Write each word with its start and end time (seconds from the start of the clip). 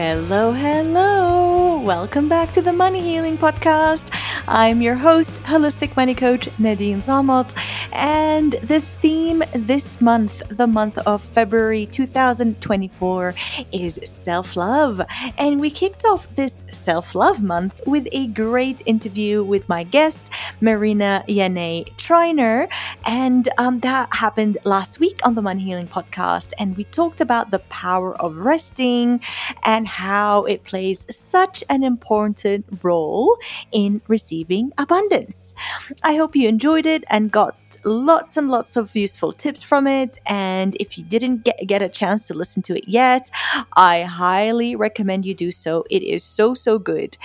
Hello, 0.00 0.52
hello. 0.52 1.80
Welcome 1.80 2.28
back 2.28 2.52
to 2.52 2.62
the 2.62 2.72
Money 2.72 3.00
Healing 3.00 3.36
Podcast. 3.36 4.04
I'm 4.46 4.80
your 4.80 4.94
host, 4.94 5.28
holistic 5.42 5.96
money 5.96 6.14
coach 6.14 6.48
Nadine 6.56 7.00
Zamot, 7.00 7.52
and 7.92 8.52
the 8.62 8.80
theme 8.80 9.42
this 9.52 10.00
month, 10.00 10.40
the 10.50 10.68
month 10.68 10.98
of 10.98 11.20
February 11.20 11.86
2024, 11.86 13.34
is 13.72 13.98
self 14.04 14.54
love. 14.54 15.02
And 15.36 15.58
we 15.58 15.68
kicked 15.68 16.04
off 16.04 16.32
this 16.36 16.64
self 16.70 17.16
love 17.16 17.42
month 17.42 17.82
with 17.84 18.06
a 18.12 18.28
great 18.28 18.84
interview 18.86 19.42
with 19.42 19.68
my 19.68 19.82
guest, 19.82 20.30
Marina 20.60 21.24
Yanay-Triner, 21.28 22.68
and 23.06 23.48
um, 23.58 23.80
that 23.80 24.14
happened 24.14 24.58
last 24.64 25.00
week 25.00 25.18
on 25.24 25.34
the 25.34 25.42
Money 25.42 25.62
Healing 25.62 25.88
Podcast, 25.88 26.52
and 26.58 26.76
we 26.76 26.84
talked 26.84 27.20
about 27.20 27.50
the 27.50 27.60
power 27.70 28.14
of 28.20 28.36
resting 28.36 29.20
and 29.62 29.86
how 29.86 30.44
it 30.44 30.64
plays 30.64 31.04
such 31.14 31.62
an 31.68 31.82
important 31.84 32.66
role 32.82 33.36
in 33.72 34.00
receiving 34.08 34.72
abundance. 34.78 35.54
I 36.02 36.16
hope 36.16 36.34
you 36.34 36.48
enjoyed 36.48 36.86
it 36.86 37.04
and 37.08 37.30
got 37.30 37.56
lots 37.84 38.36
and 38.36 38.48
lots 38.50 38.76
of 38.76 38.94
useful 38.96 39.32
tips 39.32 39.62
from 39.62 39.86
it. 39.86 40.18
And 40.26 40.76
if 40.80 40.98
you 40.98 41.04
didn't 41.04 41.44
get, 41.44 41.58
get 41.66 41.82
a 41.82 41.88
chance 41.88 42.26
to 42.28 42.34
listen 42.34 42.62
to 42.62 42.76
it 42.76 42.88
yet, 42.88 43.30
I 43.74 44.02
highly 44.02 44.74
recommend 44.76 45.24
you 45.24 45.34
do 45.34 45.50
so. 45.50 45.84
It 45.90 46.02
is 46.02 46.24
so, 46.24 46.54
so 46.54 46.78
good. 46.78 47.16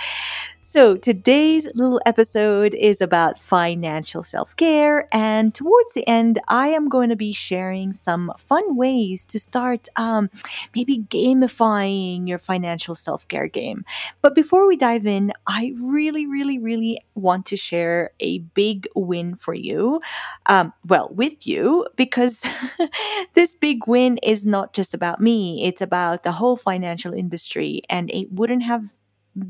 So, 0.66 0.96
today's 0.96 1.68
little 1.74 2.00
episode 2.06 2.72
is 2.72 3.02
about 3.02 3.38
financial 3.38 4.22
self 4.22 4.56
care. 4.56 5.14
And 5.14 5.54
towards 5.54 5.92
the 5.92 6.08
end, 6.08 6.40
I 6.48 6.68
am 6.68 6.88
going 6.88 7.10
to 7.10 7.16
be 7.16 7.34
sharing 7.34 7.92
some 7.92 8.32
fun 8.38 8.74
ways 8.74 9.26
to 9.26 9.38
start 9.38 9.88
um, 9.96 10.30
maybe 10.74 11.04
gamifying 11.10 12.26
your 12.26 12.38
financial 12.38 12.94
self 12.94 13.28
care 13.28 13.46
game. 13.46 13.84
But 14.22 14.34
before 14.34 14.66
we 14.66 14.78
dive 14.78 15.06
in, 15.06 15.34
I 15.46 15.74
really, 15.76 16.26
really, 16.26 16.58
really 16.58 16.98
want 17.14 17.44
to 17.46 17.56
share 17.56 18.12
a 18.18 18.38
big 18.38 18.88
win 18.96 19.36
for 19.36 19.52
you. 19.52 20.00
Um, 20.46 20.72
well, 20.86 21.10
with 21.12 21.46
you, 21.46 21.86
because 21.94 22.42
this 23.34 23.54
big 23.54 23.86
win 23.86 24.18
is 24.22 24.46
not 24.46 24.72
just 24.72 24.94
about 24.94 25.20
me, 25.20 25.62
it's 25.66 25.82
about 25.82 26.22
the 26.22 26.32
whole 26.32 26.56
financial 26.56 27.12
industry. 27.12 27.82
And 27.90 28.10
it 28.10 28.32
wouldn't 28.32 28.62
have 28.62 28.94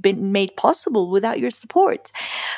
been 0.00 0.32
made 0.32 0.56
possible 0.56 1.10
without 1.10 1.38
your 1.40 1.50
support. 1.50 2.10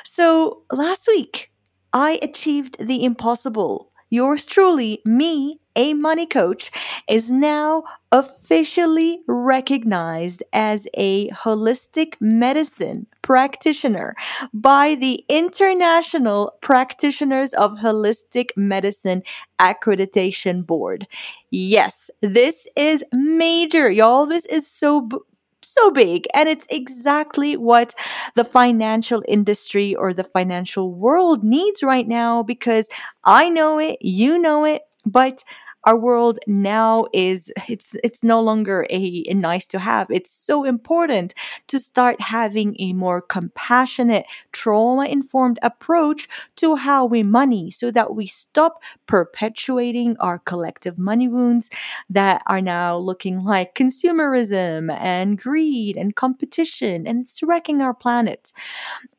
So 0.05 0.63
last 0.73 1.07
week, 1.07 1.51
I 1.93 2.19
achieved 2.23 2.77
the 2.79 3.05
impossible. 3.05 3.93
Yours 4.11 4.47
truly, 4.47 5.01
me, 5.05 5.61
a 5.75 5.93
money 5.95 6.27
coach, 6.27 6.71
is 7.09 7.31
now 7.31 7.83
officially 8.13 9.21
recognized 9.27 10.43
as 10.53 10.87
a 10.95 11.29
holistic 11.31 12.15
medicine 12.21 13.07
practitioner 13.23 14.15
by 14.55 14.95
the 14.95 15.25
International 15.29 16.55
Practitioners 16.61 17.53
of 17.55 17.79
Holistic 17.79 18.51
Medicine 18.57 19.23
Accreditation 19.61 20.65
Board. 20.65 21.07
Yes, 21.51 22.11
this 22.23 22.67
is 22.77 23.05
major, 23.13 23.91
y'all. 23.91 24.27
This 24.27 24.45
is 24.47 24.67
so 24.67 25.03
b- 25.03 25.17
so 25.63 25.91
big. 25.91 26.27
And 26.35 26.49
it's 26.49 26.67
exactly 26.71 27.57
what 27.57 27.95
the 28.35 28.45
financial 28.45 29.23
industry 29.29 29.95
or 29.95 30.13
the 30.13 30.25
financial 30.25 30.93
world 30.93 31.43
needs 31.43 31.83
right 31.83 32.07
now 32.07 32.43
because 32.43 32.89
I 33.25 33.49
know 33.49 33.79
it, 33.79 33.99
you 34.01 34.39
know 34.39 34.65
it, 34.65 34.83
but 35.05 35.43
our 35.87 35.97
world 35.97 36.39
now 36.49 37.07
is 37.13 37.53
it's 37.69 37.97
it's 38.03 38.25
no 38.25 38.41
longer 38.43 38.87
a, 38.91 39.25
a 39.29 39.35
nice 39.35 39.67
to 39.67 39.79
have. 39.79 40.09
It's 40.11 40.31
so 40.33 40.65
important 40.65 41.33
to 41.69 41.79
start 41.79 42.21
having 42.21 42.75
a 42.81 42.93
more 42.93 43.21
compassionate 43.23 44.27
trauma 44.53 45.07
informed 45.07 45.59
approach 45.63 46.29
to 46.57 46.75
how 46.77 47.07
we 47.07 47.23
money 47.23 47.71
so 47.71 47.91
that 47.93 48.15
we 48.15 48.27
stop 48.27 48.83
perpetuating 49.07 50.17
our 50.19 50.41
collective 50.41 50.99
money 50.99 51.29
wounds 51.29 51.71
that 52.11 52.43
are 52.47 52.61
now 52.61 52.97
looking 52.97 53.45
like 53.45 53.75
consumerism 53.75 54.93
and 54.99 55.39
greed 55.39 55.97
and 55.97 56.17
competition 56.17 57.07
and 57.07 57.23
it's 57.25 57.43
wrecking 57.43 57.81
our 57.81 57.95
planet. 57.95 58.53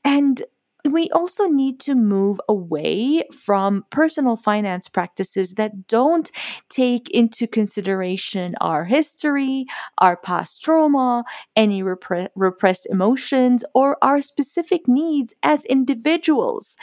And 0.04 0.42
we 0.86 1.10
also 1.10 1.48
need 1.48 1.80
to 1.82 1.96
move 1.96 2.40
away 2.48 3.24
from 3.34 3.84
personal 3.90 4.36
finance 4.38 4.88
practices 4.88 5.56
that 5.56 5.88
don't 5.88 6.32
take 6.70 7.10
into 7.10 7.48
consideration 7.48 8.56
our 8.62 8.86
history, 8.86 9.66
our 9.98 10.16
past 10.16 10.64
trauma, 10.64 11.24
any 11.56 11.84
repre- 11.84 12.30
repressed 12.36 12.88
emotions, 12.90 13.64
or 13.74 13.98
our 14.02 14.22
specific 14.22 14.88
needs 14.88 15.34
as 15.44 15.66
individuals. 15.66 16.78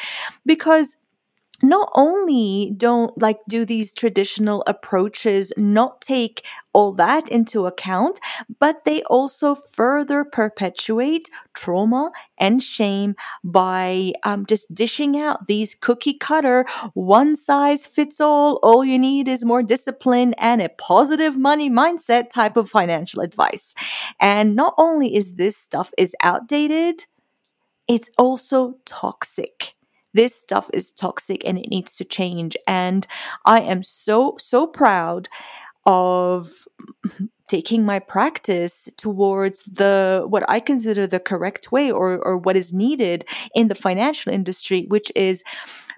Because 0.44 0.96
not 1.62 1.88
only 1.94 2.72
don't 2.76 3.16
like 3.20 3.38
do 3.48 3.64
these 3.64 3.92
traditional 3.92 4.62
approaches 4.66 5.52
not 5.56 6.00
take 6.00 6.44
all 6.72 6.92
that 6.92 7.28
into 7.28 7.66
account, 7.66 8.18
but 8.58 8.84
they 8.84 9.02
also 9.04 9.54
further 9.72 10.24
perpetuate 10.24 11.30
trauma 11.54 12.10
and 12.38 12.62
shame 12.62 13.14
by 13.44 14.12
um, 14.24 14.44
just 14.46 14.74
dishing 14.74 15.16
out 15.16 15.46
these 15.46 15.74
cookie 15.74 16.14
cutter, 16.14 16.66
one 16.94 17.36
size 17.36 17.86
fits 17.86 18.20
all, 18.20 18.58
all 18.62 18.84
you 18.84 18.98
need 18.98 19.28
is 19.28 19.44
more 19.44 19.62
discipline 19.62 20.34
and 20.38 20.60
a 20.60 20.68
positive 20.68 21.36
money 21.36 21.70
mindset 21.70 22.30
type 22.30 22.56
of 22.56 22.68
financial 22.68 23.20
advice. 23.20 23.74
And 24.20 24.56
not 24.56 24.74
only 24.76 25.14
is 25.14 25.36
this 25.36 25.56
stuff 25.56 25.92
is 25.96 26.14
outdated, 26.22 27.06
it's 27.86 28.08
also 28.18 28.74
toxic 28.84 29.74
this 30.14 30.34
stuff 30.34 30.70
is 30.72 30.92
toxic 30.92 31.44
and 31.44 31.58
it 31.58 31.68
needs 31.68 31.94
to 31.96 32.04
change. 32.04 32.56
And 32.66 33.06
I 33.44 33.60
am 33.60 33.82
so, 33.82 34.36
so 34.38 34.66
proud 34.66 35.28
of 35.86 36.50
taking 37.48 37.84
my 37.84 37.98
practice 37.98 38.88
towards 38.96 39.62
the 39.64 40.24
what 40.26 40.48
I 40.48 40.60
consider 40.60 41.06
the 41.06 41.20
correct 41.20 41.70
way 41.70 41.90
or 41.90 42.18
or 42.24 42.38
what 42.38 42.56
is 42.56 42.72
needed 42.72 43.26
in 43.54 43.68
the 43.68 43.74
financial 43.74 44.32
industry, 44.32 44.86
which 44.88 45.12
is 45.14 45.42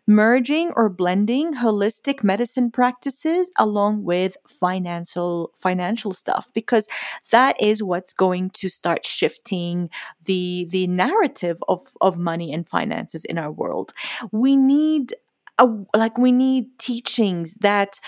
merging 0.06 0.72
or 0.76 0.88
blending 0.88 1.54
holistic 1.54 2.22
medicine 2.22 2.70
practices 2.70 3.50
along 3.58 4.04
with 4.04 4.36
financial 4.46 5.52
financial 5.56 6.12
stuff 6.12 6.50
because 6.54 6.86
that 7.30 7.60
is 7.60 7.82
what's 7.82 8.12
going 8.12 8.50
to 8.50 8.68
start 8.68 9.04
shifting 9.04 9.90
the 10.24 10.66
the 10.70 10.86
narrative 10.86 11.62
of 11.68 11.90
of 12.00 12.18
money 12.18 12.52
and 12.52 12.68
finances 12.68 13.24
in 13.24 13.38
our 13.38 13.50
world 13.50 13.92
we 14.32 14.54
need 14.56 15.14
a, 15.58 15.68
like 15.94 16.18
we 16.18 16.32
need 16.32 16.66
teachings 16.78 17.54
that 17.54 17.98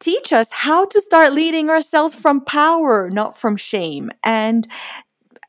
teach 0.00 0.32
us 0.32 0.50
how 0.50 0.86
to 0.86 1.00
start 1.00 1.32
leading 1.32 1.68
ourselves 1.68 2.14
from 2.14 2.40
power, 2.44 3.10
not 3.10 3.38
from 3.38 3.56
shame. 3.56 4.10
And 4.24 4.66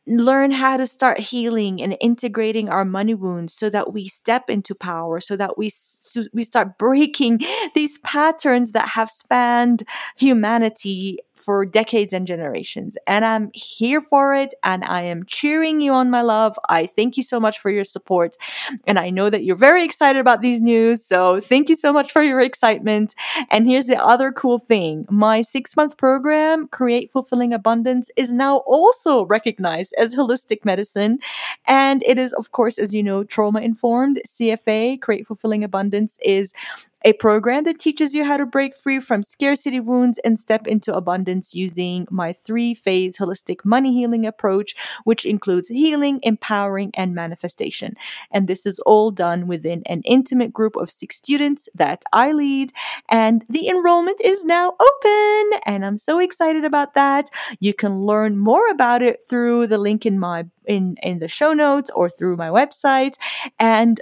learn 0.08 0.52
how 0.52 0.78
to 0.78 0.88
start 0.88 1.20
healing 1.20 1.82
and 1.82 1.96
integrating 2.02 2.70
our 2.70 2.84
money 2.86 3.14
wounds 3.14 3.54
so 3.54 3.70
that 3.70 3.94
we 3.94 4.06
step 4.06 4.50
into 4.50 4.74
power 4.76 5.20
so 5.20 5.36
that 5.38 5.58
we 5.58 5.70
we 6.34 6.44
start 6.44 6.78
breaking 6.78 7.40
these 7.76 7.98
patterns 8.00 8.72
that 8.72 8.90
have 8.90 9.10
spanned 9.10 9.84
humanity 10.16 11.20
for 11.42 11.66
decades 11.66 12.14
and 12.14 12.28
generations. 12.28 12.98
And 13.08 13.26
I'm 13.26 13.50
here 13.54 14.02
for 14.02 14.34
it. 14.34 14.54
And 14.64 14.84
I 14.86 15.02
am 15.02 15.26
cheering 15.26 15.82
you 15.82 15.94
on, 15.94 16.10
my 16.10 16.22
love. 16.22 16.58
I 16.70 16.86
thank 16.86 17.18
you 17.18 17.24
so 17.24 17.40
much 17.40 17.60
for 17.60 17.70
your 17.70 17.84
support. 17.84 18.36
And 18.86 19.00
I 19.00 19.10
know 19.10 19.30
that 19.30 19.44
you're 19.44 19.56
very 19.56 19.84
excited 19.84 20.20
about 20.20 20.42
these 20.42 20.60
news. 20.60 21.04
So 21.04 21.42
thank 21.42 21.70
you 21.70 21.76
so 21.76 21.92
much 21.92 22.12
for 22.12 22.22
your 22.22 22.40
excitement. 22.40 23.16
And 23.50 23.68
here's 23.68 23.88
the 23.88 24.02
other 24.02 24.32
cool 24.32 24.60
thing 24.60 25.06
my 25.10 25.42
six 25.42 25.76
month 25.76 25.98
program, 25.98 26.68
Create 26.68 27.12
Fulfilling 27.12 27.54
Abundance, 27.54 28.10
is 28.16 28.32
now 28.32 28.58
also 28.68 29.26
recognized 29.26 29.94
as 29.98 30.14
holistic 30.14 30.64
medicine. 30.64 31.20
And 31.66 32.04
it 32.04 32.18
is, 32.18 32.34
of 32.34 32.52
course, 32.52 32.78
as 32.78 32.94
you 32.94 33.04
know, 33.04 33.24
trauma 33.24 33.62
informed. 33.62 34.22
CFA, 34.28 35.02
Create 35.02 35.26
Fulfilling 35.26 35.64
Abundance, 35.64 36.01
is 36.24 36.54
a 37.04 37.14
program 37.14 37.64
that 37.64 37.80
teaches 37.80 38.14
you 38.14 38.24
how 38.24 38.38
to 38.38 38.46
break 38.46 38.76
free 38.76 39.00
from 39.00 39.24
scarcity 39.24 39.80
wounds 39.80 40.20
and 40.20 40.38
step 40.38 40.68
into 40.68 40.94
abundance 40.94 41.56
using 41.56 42.08
my 42.12 42.32
three 42.32 42.74
phase 42.74 43.18
holistic 43.18 43.66
money 43.66 43.94
healing 43.94 44.26
approach, 44.26 44.76
which 45.04 45.26
includes 45.26 45.68
healing, 45.68 46.20
empowering, 46.22 46.92
and 46.94 47.16
manifestation. 47.16 47.96
And 48.30 48.48
this 48.48 48.66
is 48.66 48.80
all 48.80 49.10
done 49.12 49.48
within 49.48 49.82
an 49.88 50.02
intimate 50.06 50.54
group 50.54 50.76
of 50.76 50.92
six 50.92 51.16
students 51.16 51.68
that 51.74 52.04
I 52.14 52.32
lead. 52.34 52.72
And 53.10 53.44
the 53.50 53.68
enrollment 53.68 54.22
is 54.24 54.46
now 54.46 54.70
open. 54.80 55.60
And 55.66 55.86
I'm 55.86 55.98
so 55.98 56.20
excited 56.20 56.66
about 56.66 56.94
that. 56.94 57.30
You 57.60 57.74
can 57.74 58.06
learn 58.06 58.38
more 58.38 58.70
about 58.70 59.02
it 59.02 59.24
through 59.28 59.68
the 59.68 59.78
link 59.78 60.06
in 60.06 60.20
my 60.20 60.46
in, 60.66 60.96
in 61.02 61.20
the 61.20 61.28
show 61.28 61.54
notes 61.54 61.90
or 61.96 62.10
through 62.10 62.38
my 62.38 62.50
website. 62.50 63.16
And 63.60 64.00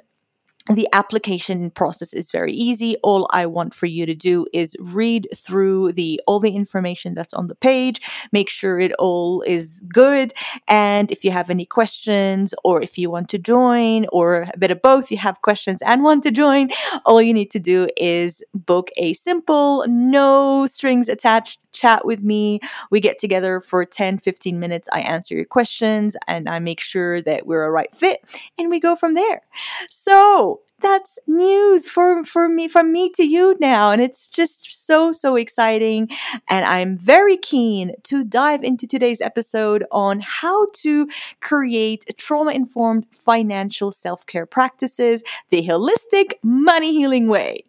the 0.70 0.88
application 0.94 1.72
process 1.72 2.14
is 2.14 2.32
very 2.32 2.54
easy. 2.54 2.96
All 3.04 3.28
i 3.32 3.46
want 3.46 3.74
for 3.74 3.86
you 3.86 4.06
to 4.06 4.16
do 4.16 4.46
is 4.54 4.76
read 4.80 5.28
through 5.36 5.94
the 5.94 6.22
all 6.28 6.40
the 6.40 6.56
information 6.56 7.14
that's 7.14 7.34
on 7.34 7.48
the 7.48 7.56
page 7.56 8.02
make 8.32 8.50
sure 8.50 8.80
it 8.80 8.94
all 9.00 9.42
is 9.42 9.84
good 9.94 10.34
and 10.68 11.12
if 11.12 11.24
you 11.24 11.32
have 11.32 11.50
any 11.50 11.66
questions 11.66 12.54
or 12.64 12.82
if 12.82 12.98
you 12.98 13.10
want 13.10 13.30
to 13.30 13.38
join 13.38 14.06
or 14.12 14.50
a 14.54 14.58
bit 14.58 14.72
of 14.72 14.82
both 14.82 15.12
you 15.12 15.18
have 15.18 15.42
questions 15.42 15.82
and 15.82 16.04
want 16.04 16.24
to 16.24 16.32
join 16.32 16.70
all 17.06 17.22
you 17.22 17.34
need 17.34 17.52
to 17.52 17.60
do 17.60 17.88
is 17.98 18.42
book 18.54 18.90
a 18.98 19.14
simple 19.14 19.86
no 19.88 20.66
strings 20.66 21.08
attached 21.10 21.60
chat 21.72 22.06
with 22.06 22.22
me. 22.24 22.60
We 22.90 23.00
get 23.00 23.20
together 23.20 23.62
for 23.62 23.86
10 23.86 24.20
15 24.20 24.60
minutes. 24.60 24.90
I 24.92 25.02
answer 25.02 25.36
your 25.36 25.46
questions 25.46 26.16
and 26.28 26.50
i 26.50 26.60
make 26.60 26.80
sure 26.80 27.22
that 27.22 27.46
we're 27.46 27.64
a 27.64 27.72
right 27.72 27.94
fit 27.96 28.24
and 28.58 28.70
we 28.70 28.80
go 28.80 28.96
from 28.96 29.14
there. 29.14 29.42
So 29.90 30.59
that's 30.82 31.18
news 31.28 31.88
for 31.88 32.24
for 32.24 32.48
me 32.50 32.68
from 32.68 32.92
me 32.92 33.10
to 33.10 33.24
you 33.24 33.56
now 33.60 33.92
and 33.92 34.02
it's 34.02 34.28
just 34.28 34.86
so 34.86 35.12
so 35.12 35.36
exciting 35.36 36.10
and 36.48 36.66
i'm 36.66 36.98
very 36.98 37.38
keen 37.38 37.94
to 38.04 38.24
dive 38.24 38.64
into 38.64 38.88
today's 38.88 39.22
episode 39.22 39.84
on 39.92 40.20
how 40.20 40.68
to 40.74 41.08
create 41.42 42.06
trauma 42.18 42.52
informed 42.52 43.06
financial 43.14 43.92
self-care 43.92 44.46
practices 44.46 45.24
the 45.50 45.66
holistic 45.68 46.34
money 46.44 46.94
healing 46.94 47.28
way. 47.28 47.64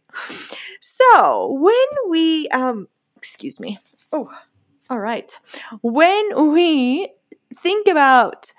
So 0.80 1.52
when 1.52 2.10
we 2.10 2.48
um 2.48 2.88
excuse 3.16 3.60
me 3.60 3.78
oh 4.12 4.30
all 4.88 4.98
right. 4.98 5.38
When 5.82 6.50
we 6.52 7.08
think 7.62 7.86
about 7.86 8.50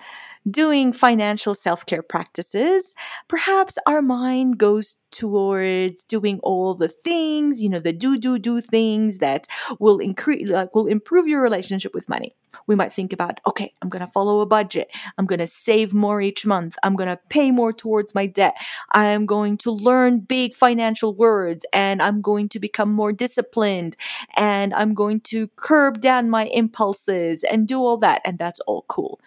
doing 0.50 0.92
financial 0.92 1.54
self 1.54 1.86
care 1.86 2.02
practices, 2.02 2.94
perhaps 3.28 3.78
our 3.86 4.02
mind 4.02 4.58
goes 4.58 4.96
towards 5.12 6.02
doing 6.04 6.40
all 6.42 6.74
the 6.74 6.88
things, 6.88 7.60
you 7.60 7.68
know, 7.68 7.78
the 7.78 7.92
do, 7.92 8.18
do, 8.18 8.38
do 8.38 8.60
things 8.60 9.18
that 9.18 9.46
will 9.78 9.98
increase, 9.98 10.48
like, 10.48 10.74
will 10.74 10.86
improve 10.86 11.28
your 11.28 11.42
relationship 11.42 11.94
with 11.94 12.08
money. 12.08 12.34
We 12.66 12.74
might 12.74 12.92
think 12.92 13.12
about, 13.12 13.40
okay, 13.46 13.72
I'm 13.82 13.88
going 13.88 14.04
to 14.04 14.10
follow 14.12 14.40
a 14.40 14.46
budget. 14.46 14.88
I'm 15.18 15.26
going 15.26 15.38
to 15.38 15.46
save 15.46 15.94
more 15.94 16.20
each 16.20 16.44
month. 16.44 16.76
I'm 16.82 16.96
going 16.96 17.08
to 17.08 17.18
pay 17.28 17.50
more 17.50 17.72
towards 17.72 18.14
my 18.14 18.26
debt. 18.26 18.56
I'm 18.92 19.26
going 19.26 19.58
to 19.58 19.70
learn 19.70 20.20
big 20.20 20.54
financial 20.54 21.14
words 21.14 21.64
and 21.72 22.02
I'm 22.02 22.20
going 22.20 22.48
to 22.50 22.60
become 22.60 22.92
more 22.92 23.12
disciplined 23.12 23.96
and 24.36 24.72
I'm 24.74 24.94
going 24.94 25.20
to 25.22 25.48
curb 25.56 26.00
down 26.00 26.30
my 26.30 26.46
impulses 26.46 27.44
and 27.44 27.68
do 27.68 27.80
all 27.80 27.98
that. 27.98 28.22
And 28.24 28.38
that's 28.38 28.60
all 28.60 28.84
cool. 28.88 29.20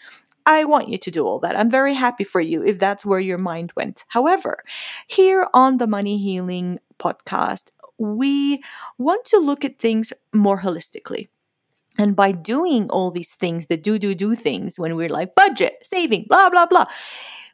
I 0.45 0.63
want 0.63 0.89
you 0.89 0.97
to 0.97 1.11
do 1.11 1.25
all 1.25 1.39
that. 1.39 1.57
I'm 1.57 1.69
very 1.69 1.93
happy 1.93 2.23
for 2.23 2.41
you 2.41 2.63
if 2.63 2.77
that's 2.79 3.05
where 3.05 3.19
your 3.19 3.37
mind 3.37 3.71
went. 3.75 4.03
However, 4.09 4.63
here 5.07 5.47
on 5.53 5.77
the 5.77 5.87
Money 5.87 6.17
Healing 6.17 6.79
podcast, 6.99 7.71
we 7.97 8.61
want 8.97 9.25
to 9.25 9.37
look 9.37 9.65
at 9.65 9.79
things 9.79 10.13
more 10.33 10.61
holistically. 10.61 11.29
And 11.97 12.15
by 12.15 12.31
doing 12.33 12.89
all 12.89 13.09
these 13.09 13.33
things, 13.33 13.67
the 13.67 13.77
do, 13.77 13.97
do, 13.97 14.13
do 14.13 14.35
things, 14.35 14.77
when 14.77 14.95
we're 14.95 15.09
like 15.09 15.33
budget, 15.33 15.75
saving, 15.81 16.25
blah, 16.27 16.49
blah, 16.49 16.65
blah, 16.65 16.85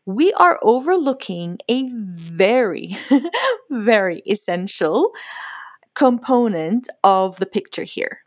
we 0.05 0.33
are 0.33 0.59
overlooking 0.63 1.59
a 1.69 1.89
very, 1.93 2.97
very 3.69 4.23
essential 4.25 5.11
component 5.93 6.87
of 7.03 7.37
the 7.37 7.45
picture 7.45 7.83
here 7.83 8.21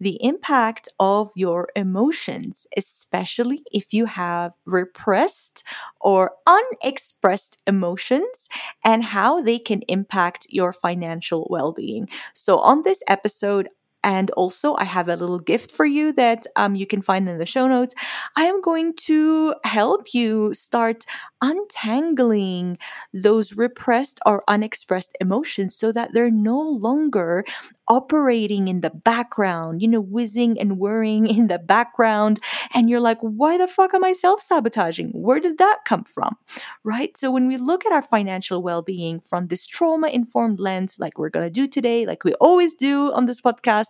the 0.00 0.18
impact 0.24 0.88
of 0.98 1.30
your 1.36 1.68
emotions, 1.76 2.66
especially 2.76 3.62
if 3.72 3.92
you 3.92 4.06
have 4.06 4.52
repressed 4.64 5.62
or 6.00 6.32
unexpressed 6.46 7.58
emotions, 7.66 8.48
and 8.84 9.04
how 9.04 9.40
they 9.42 9.58
can 9.58 9.82
impact 9.88 10.46
your 10.50 10.72
financial 10.72 11.46
well 11.50 11.72
being. 11.72 12.08
So, 12.34 12.58
on 12.58 12.82
this 12.82 13.02
episode, 13.08 13.68
and 14.02 14.30
also, 14.32 14.74
I 14.76 14.84
have 14.84 15.08
a 15.08 15.16
little 15.16 15.38
gift 15.38 15.70
for 15.72 15.84
you 15.84 16.12
that 16.14 16.46
um, 16.56 16.74
you 16.74 16.86
can 16.86 17.02
find 17.02 17.28
in 17.28 17.38
the 17.38 17.46
show 17.46 17.66
notes. 17.68 17.94
I 18.36 18.44
am 18.44 18.60
going 18.62 18.94
to 19.06 19.54
help 19.64 20.14
you 20.14 20.54
start 20.54 21.04
untangling 21.42 22.78
those 23.12 23.54
repressed 23.54 24.18
or 24.24 24.42
unexpressed 24.48 25.16
emotions 25.20 25.76
so 25.76 25.92
that 25.92 26.12
they're 26.12 26.30
no 26.30 26.60
longer 26.60 27.44
operating 27.90 28.68
in 28.68 28.82
the 28.82 28.90
background, 28.90 29.82
you 29.82 29.88
know, 29.88 30.00
whizzing 30.00 30.58
and 30.58 30.78
whirring 30.78 31.26
in 31.26 31.48
the 31.48 31.58
background. 31.58 32.38
And 32.72 32.88
you're 32.88 33.00
like, 33.00 33.18
why 33.20 33.58
the 33.58 33.66
fuck 33.66 33.92
am 33.92 34.04
I 34.04 34.12
self 34.12 34.40
sabotaging? 34.40 35.08
Where 35.08 35.40
did 35.40 35.58
that 35.58 35.80
come 35.84 36.04
from? 36.04 36.36
Right? 36.84 37.16
So 37.18 37.30
when 37.30 37.48
we 37.48 37.56
look 37.56 37.84
at 37.84 37.92
our 37.92 38.02
financial 38.02 38.62
well 38.62 38.80
being 38.80 39.20
from 39.20 39.48
this 39.48 39.66
trauma 39.66 40.08
informed 40.08 40.60
lens, 40.60 40.96
like 40.98 41.18
we're 41.18 41.30
going 41.30 41.46
to 41.46 41.50
do 41.50 41.66
today, 41.66 42.06
like 42.06 42.24
we 42.24 42.34
always 42.34 42.74
do 42.74 43.12
on 43.12 43.26
this 43.26 43.40
podcast, 43.40 43.86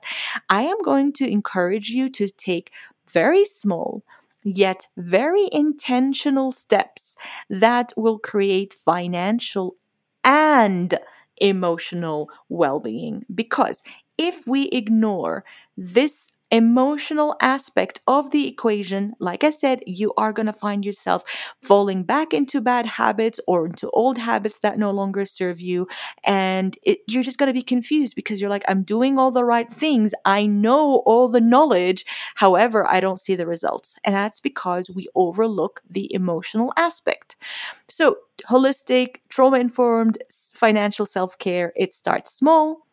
I 0.48 0.62
am 0.62 0.80
going 0.82 1.12
to 1.14 1.28
encourage 1.30 1.90
you 1.90 2.08
to 2.10 2.28
take 2.28 2.72
very 3.08 3.44
small, 3.44 4.02
yet 4.44 4.86
very 4.96 5.48
intentional 5.52 6.52
steps 6.52 7.16
that 7.48 7.92
will 7.96 8.18
create 8.18 8.72
financial 8.72 9.76
and 10.24 10.98
emotional 11.38 12.30
well 12.48 12.80
being. 12.80 13.24
Because 13.34 13.82
if 14.18 14.46
we 14.46 14.68
ignore 14.68 15.44
this 15.76 16.28
emotional 16.50 17.36
aspect 17.40 18.00
of 18.06 18.30
the 18.30 18.48
equation, 18.48 19.14
like 19.20 19.44
I 19.44 19.50
said, 19.50 19.82
you 19.86 20.12
are 20.16 20.32
going 20.32 20.46
to 20.46 20.52
find 20.52 20.84
yourself 20.84 21.24
falling 21.60 22.02
back 22.02 22.34
into 22.34 22.60
bad 22.60 22.86
habits 22.86 23.40
or 23.46 23.66
into 23.66 23.88
old 23.90 24.18
habits 24.18 24.58
that 24.60 24.78
no 24.78 24.90
longer 24.90 25.24
serve 25.24 25.60
you. 25.60 25.86
And 26.24 26.76
it, 26.82 27.00
you're 27.06 27.22
just 27.22 27.38
going 27.38 27.48
to 27.48 27.52
be 27.52 27.62
confused 27.62 28.14
because 28.16 28.40
you're 28.40 28.50
like, 28.50 28.64
I'm 28.68 28.82
doing 28.82 29.18
all 29.18 29.30
the 29.30 29.44
right 29.44 29.72
things. 29.72 30.12
I 30.24 30.46
know 30.46 31.02
all 31.06 31.28
the 31.28 31.40
knowledge. 31.40 32.04
However, 32.34 32.86
I 32.88 33.00
don't 33.00 33.20
see 33.20 33.36
the 33.36 33.46
results. 33.46 33.94
And 34.04 34.14
that's 34.14 34.40
because 34.40 34.90
we 34.90 35.08
overlook 35.14 35.82
the 35.88 36.12
emotional 36.12 36.72
aspect. 36.76 37.36
So, 37.88 38.16
holistic, 38.48 39.16
trauma 39.28 39.58
informed 39.58 40.18
financial 40.54 41.06
self 41.06 41.38
care, 41.38 41.72
it 41.76 41.92
starts 41.92 42.32
small 42.34 42.86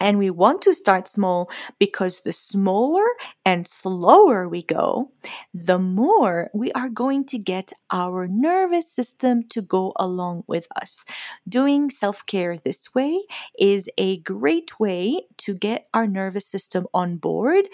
and 0.00 0.18
we 0.18 0.30
want 0.30 0.62
to 0.62 0.74
start 0.74 1.06
small 1.08 1.50
because 1.78 2.20
the 2.20 2.32
smaller 2.32 3.04
and 3.44 3.66
slower 3.68 4.48
we 4.48 4.62
go, 4.62 5.10
the 5.52 5.78
more 5.78 6.48
we 6.54 6.72
are 6.72 6.88
going 6.88 7.24
to 7.26 7.38
get 7.38 7.72
our 7.90 8.26
nervous 8.26 8.90
system 8.90 9.42
to 9.50 9.60
go 9.62 9.92
along 9.96 10.44
with 10.46 10.66
us. 10.80 11.04
Doing 11.48 11.90
self 11.90 12.24
care 12.26 12.56
this 12.58 12.94
way 12.94 13.20
is 13.58 13.88
a 13.98 14.18
great 14.18 14.78
way 14.80 15.22
to 15.38 15.54
get 15.54 15.88
our 15.94 16.06
nervous 16.06 16.46
system 16.46 16.86
on 16.94 17.16
board. 17.16 17.66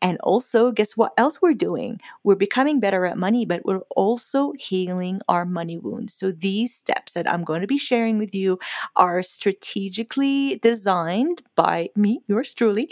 And 0.00 0.18
also, 0.20 0.72
guess 0.72 0.96
what 0.96 1.12
else 1.16 1.40
we're 1.40 1.54
doing? 1.54 2.00
We're 2.24 2.34
becoming 2.34 2.80
better 2.80 3.04
at 3.06 3.18
money, 3.18 3.46
but 3.46 3.64
we're 3.64 3.82
also 3.96 4.52
healing 4.58 5.20
our 5.28 5.44
money 5.44 5.78
wounds. 5.78 6.14
So, 6.14 6.32
these 6.32 6.74
steps 6.74 7.12
that 7.12 7.30
I'm 7.30 7.44
going 7.44 7.60
to 7.60 7.66
be 7.66 7.78
sharing 7.78 8.18
with 8.18 8.34
you 8.34 8.58
are 8.96 9.22
strategically 9.22 10.58
designed 10.62 11.42
by 11.56 11.71
by 11.72 11.88
me, 11.96 12.12
yours 12.28 12.54
truly, 12.54 12.86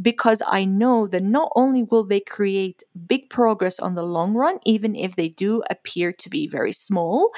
because 0.00 0.42
I 0.58 0.64
know 0.64 1.06
that 1.12 1.22
not 1.22 1.50
only 1.54 1.82
will 1.82 2.04
they 2.04 2.20
create 2.20 2.82
big 3.06 3.30
progress 3.30 3.78
on 3.80 3.94
the 3.94 4.02
long 4.16 4.34
run, 4.34 4.58
even 4.64 4.96
if 4.96 5.16
they 5.16 5.28
do 5.28 5.62
appear 5.70 6.12
to 6.12 6.28
be 6.36 6.48
very 6.48 6.72
small, 6.72 7.30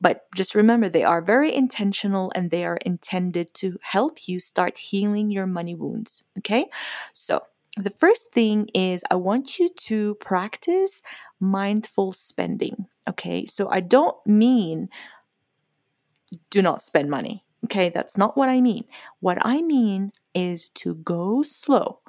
but 0.00 0.26
just 0.34 0.54
remember 0.54 0.88
they 0.88 1.04
are 1.04 1.20
very 1.20 1.54
intentional 1.54 2.30
and 2.34 2.50
they 2.50 2.64
are 2.64 2.78
intended 2.86 3.52
to 3.54 3.78
help 3.82 4.28
you 4.28 4.38
start 4.38 4.78
healing 4.78 5.30
your 5.30 5.46
money 5.46 5.74
wounds. 5.74 6.22
Okay, 6.38 6.66
so 7.12 7.42
the 7.76 7.90
first 7.90 8.32
thing 8.32 8.68
is 8.74 9.02
I 9.10 9.16
want 9.16 9.58
you 9.58 9.68
to 9.88 10.14
practice 10.16 11.02
mindful 11.40 12.12
spending. 12.12 12.86
Okay, 13.08 13.46
so 13.46 13.68
I 13.70 13.80
don't 13.80 14.16
mean 14.26 14.88
do 16.50 16.62
not 16.62 16.82
spend 16.82 17.10
money. 17.10 17.44
Okay, 17.64 17.88
that's 17.88 18.16
not 18.16 18.36
what 18.36 18.48
I 18.48 18.60
mean. 18.60 18.84
What 19.20 19.38
I 19.42 19.60
mean 19.62 20.12
is 20.34 20.68
to 20.76 20.94
go 20.96 21.42
slow 21.42 22.00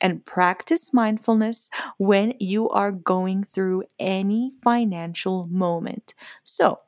and 0.00 0.24
practice 0.24 0.92
mindfulness 0.94 1.70
when 1.98 2.34
you 2.38 2.68
are 2.70 2.92
going 2.92 3.44
through 3.44 3.84
any 3.98 4.52
financial 4.62 5.46
moment. 5.48 6.14
So, 6.44 6.80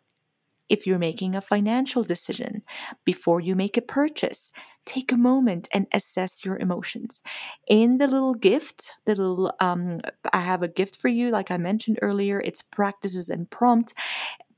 if 0.69 0.87
you're 0.87 0.99
making 0.99 1.35
a 1.37 1.42
financial 1.42 2.02
decision 2.04 2.62
before 3.04 3.40
you 3.40 3.57
make 3.57 3.76
a 3.76 3.83
purchase, 3.83 4.52
take 4.87 5.12
a 5.12 5.16
moment 5.19 5.69
and 5.73 5.87
assess 5.92 6.45
your 6.45 6.59
emotions. 6.59 7.23
In 7.69 7.99
the 7.99 8.07
little 8.09 8.35
gift, 8.35 8.92
the 9.07 9.14
little 9.16 9.52
um, 9.61 10.00
I 10.33 10.40
have 10.40 10.62
a 10.62 10.69
gift 10.69 10.97
for 11.00 11.09
you, 11.09 11.31
like 11.31 11.50
I 11.50 11.59
mentioned 11.59 11.99
earlier. 12.02 12.40
It's 12.40 12.62
practices 12.62 13.28
and 13.31 13.50
prompt 13.50 13.95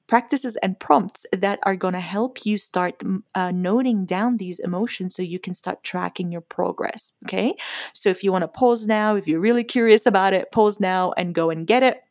practices 0.06 0.56
and 0.62 0.78
prompts 0.78 1.24
that 1.32 1.58
are 1.64 1.76
going 1.76 1.94
to 1.94 2.00
help 2.00 2.44
you 2.44 2.58
start 2.58 3.02
uh, 3.34 3.50
noting 3.52 4.04
down 4.04 4.36
these 4.36 4.58
emotions 4.58 5.14
so 5.14 5.22
you 5.22 5.38
can 5.38 5.54
start 5.54 5.82
tracking 5.82 6.30
your 6.30 6.42
progress. 6.42 7.12
Okay. 7.24 7.54
So 7.94 8.08
if 8.10 8.22
you 8.22 8.32
want 8.32 8.42
to 8.42 8.48
pause 8.48 8.86
now, 8.86 9.16
if 9.16 9.26
you're 9.26 9.40
really 9.40 9.64
curious 9.64 10.06
about 10.06 10.34
it, 10.34 10.52
pause 10.52 10.78
now 10.80 11.12
and 11.16 11.34
go 11.34 11.50
and 11.50 11.66
get 11.66 11.82
it. 11.82 12.02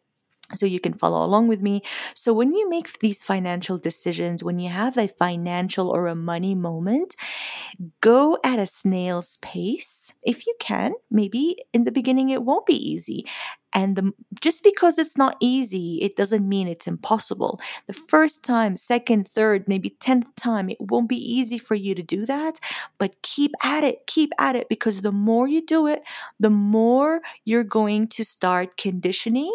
so 0.56 0.66
you 0.66 0.80
can 0.80 0.94
follow 0.94 1.26
along 1.26 1.48
with 1.48 1.62
me. 1.62 1.82
So 2.14 2.34
when 2.34 2.54
you 2.54 2.70
make 2.70 3.00
these 3.00 3.24
financial 3.24 3.78
decisions, 3.78 4.44
when 4.44 4.60
you 4.60 4.70
have 4.70 4.98
a 4.98 5.08
financial 5.08 5.90
or 5.90 6.08
a 6.08 6.16
money 6.16 6.54
moment, 6.56 7.16
go 8.02 8.38
at 8.44 8.60
a 8.60 8.68
snail's 8.68 9.38
pace 9.42 10.14
if 10.22 10.46
you 10.46 10.56
can. 10.60 10.94
Maybe 11.10 11.58
in 11.74 11.86
the 11.86 11.92
beginning 11.92 12.30
it 12.30 12.44
won't 12.44 12.66
be 12.66 12.76
easy. 12.76 13.26
And 13.74 13.96
the, 13.96 14.12
just 14.40 14.64
because 14.64 15.00
it's 15.00 15.18
not 15.18 15.36
easy, 15.40 16.00
it 16.02 16.16
doesn't 16.16 16.48
mean 16.48 16.68
it's 16.68 16.88
impossible. 16.88 17.60
The 17.88 17.94
first 17.94 18.44
time, 18.44 18.78
second, 18.78 19.28
third, 19.28 19.68
maybe 19.68 19.96
10th 20.00 20.28
time, 20.36 20.70
it 20.70 20.78
won't 20.80 21.10
be 21.10 21.18
easy 21.18 21.58
for 21.58 21.76
you 21.76 21.96
to 21.96 22.04
do 22.04 22.26
that. 22.26 22.60
But 23.00 23.22
keep 23.24 23.52
at 23.64 23.84
it, 23.84 24.06
keep 24.08 24.32
at 24.40 24.56
it, 24.56 24.70
because 24.70 25.02
the 25.02 25.12
more 25.12 25.48
you 25.48 25.66
do 25.66 25.88
it, 25.88 26.04
the 26.40 26.50
more 26.52 27.22
you're 27.46 27.64
going 27.64 28.08
to 28.10 28.24
start 28.24 28.78
conditioning 28.78 29.54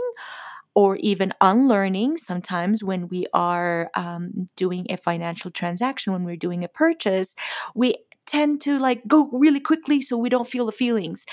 or 0.75 0.97
even 0.97 1.33
unlearning 1.41 2.17
sometimes 2.17 2.85
when 2.85 3.09
we 3.09 3.27
are 3.35 3.91
um, 3.95 4.49
doing 4.57 4.87
a 4.91 4.97
financial 4.97 5.51
transaction 5.51 6.13
when 6.13 6.25
we're 6.25 6.37
doing 6.37 6.63
a 6.65 6.69
purchase 6.69 7.35
we 7.75 7.95
tend 8.27 8.61
to 8.61 8.79
like 8.79 9.03
go 9.09 9.29
really 9.33 9.61
quickly 9.61 10.03
so 10.03 10.17
we 10.17 10.29
don't 10.29 10.49
feel 10.49 10.67
the 10.67 10.73
feelings 10.73 11.25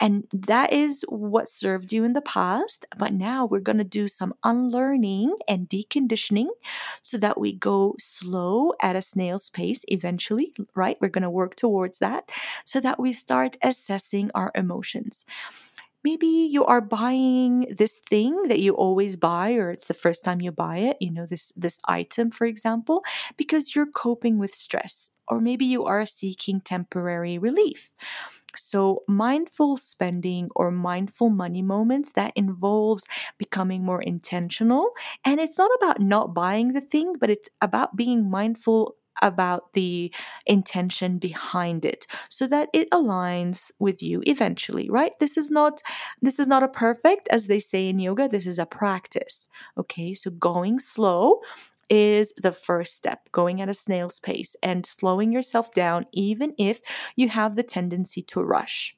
and 0.00 0.24
that 0.32 0.72
is 0.72 1.04
what 1.08 1.48
served 1.48 1.92
you 1.92 2.04
in 2.04 2.14
the 2.14 2.22
past. 2.22 2.86
But 2.96 3.12
now 3.12 3.44
we're 3.44 3.60
going 3.60 3.78
to 3.78 3.84
do 3.84 4.08
some 4.08 4.34
unlearning 4.44 5.36
and 5.46 5.68
deconditioning 5.68 6.48
so 7.02 7.18
that 7.18 7.38
we 7.38 7.52
go 7.52 7.94
slow 7.98 8.72
at 8.80 8.96
a 8.96 9.02
snail's 9.02 9.50
pace 9.50 9.84
eventually, 9.88 10.54
right? 10.74 10.96
We're 11.00 11.08
going 11.08 11.22
to 11.22 11.30
work 11.30 11.54
towards 11.56 11.98
that 11.98 12.30
so 12.64 12.80
that 12.80 12.98
we 12.98 13.12
start 13.12 13.56
assessing 13.62 14.30
our 14.34 14.50
emotions 14.54 15.24
maybe 16.02 16.26
you 16.26 16.64
are 16.64 16.80
buying 16.80 17.66
this 17.76 18.00
thing 18.08 18.44
that 18.48 18.60
you 18.60 18.74
always 18.74 19.16
buy 19.16 19.52
or 19.52 19.70
it's 19.70 19.86
the 19.86 19.94
first 19.94 20.24
time 20.24 20.40
you 20.40 20.50
buy 20.50 20.78
it 20.78 20.96
you 21.00 21.10
know 21.10 21.26
this 21.26 21.52
this 21.56 21.78
item 21.86 22.30
for 22.30 22.46
example 22.46 23.02
because 23.36 23.74
you're 23.74 23.86
coping 23.86 24.38
with 24.38 24.54
stress 24.54 25.10
or 25.28 25.40
maybe 25.40 25.64
you 25.64 25.84
are 25.84 26.06
seeking 26.06 26.60
temporary 26.60 27.38
relief 27.38 27.92
so 28.56 29.02
mindful 29.08 29.76
spending 29.76 30.48
or 30.56 30.70
mindful 30.70 31.30
money 31.30 31.62
moments 31.62 32.12
that 32.12 32.32
involves 32.36 33.04
becoming 33.38 33.84
more 33.84 34.02
intentional. 34.02 34.90
And 35.24 35.40
it's 35.40 35.58
not 35.58 35.70
about 35.80 36.00
not 36.00 36.34
buying 36.34 36.72
the 36.72 36.80
thing 36.80 37.14
but 37.18 37.30
it's 37.30 37.48
about 37.60 37.96
being 37.96 38.30
mindful 38.30 38.96
about 39.22 39.74
the 39.74 40.12
intention 40.46 41.18
behind 41.18 41.84
it 41.84 42.06
so 42.30 42.46
that 42.46 42.68
it 42.72 42.90
aligns 42.90 43.70
with 43.78 44.02
you 44.02 44.22
eventually 44.26 44.88
right? 44.88 45.12
This 45.20 45.36
is 45.36 45.50
not 45.50 45.82
this 46.22 46.38
is 46.38 46.46
not 46.46 46.62
a 46.62 46.68
perfect 46.68 47.28
as 47.30 47.46
they 47.46 47.60
say 47.60 47.88
in 47.88 47.98
yoga 47.98 48.28
this 48.28 48.46
is 48.46 48.58
a 48.58 48.66
practice. 48.66 49.48
Okay 49.76 50.14
so 50.14 50.30
going 50.30 50.78
slow 50.78 51.40
is 51.90 52.32
the 52.36 52.52
first 52.52 52.94
step, 52.94 53.28
going 53.32 53.60
at 53.60 53.68
a 53.68 53.74
snail's 53.74 54.20
pace 54.20 54.56
and 54.62 54.86
slowing 54.86 55.32
yourself 55.32 55.72
down, 55.72 56.06
even 56.12 56.54
if 56.58 56.80
you 57.16 57.28
have 57.28 57.56
the 57.56 57.62
tendency 57.62 58.22
to 58.22 58.40
rush. 58.42 58.96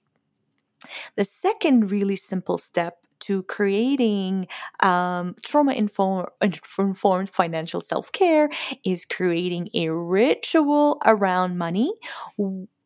The 1.16 1.24
second 1.24 1.90
really 1.90 2.16
simple 2.16 2.58
step 2.58 2.98
to 3.20 3.44
creating 3.44 4.48
um, 4.80 5.36
trauma 5.44 5.72
informed 5.72 7.30
financial 7.30 7.80
self 7.80 8.10
care 8.12 8.50
is 8.84 9.04
creating 9.04 9.68
a 9.74 9.90
ritual 9.90 11.00
around 11.06 11.56
money. 11.56 11.92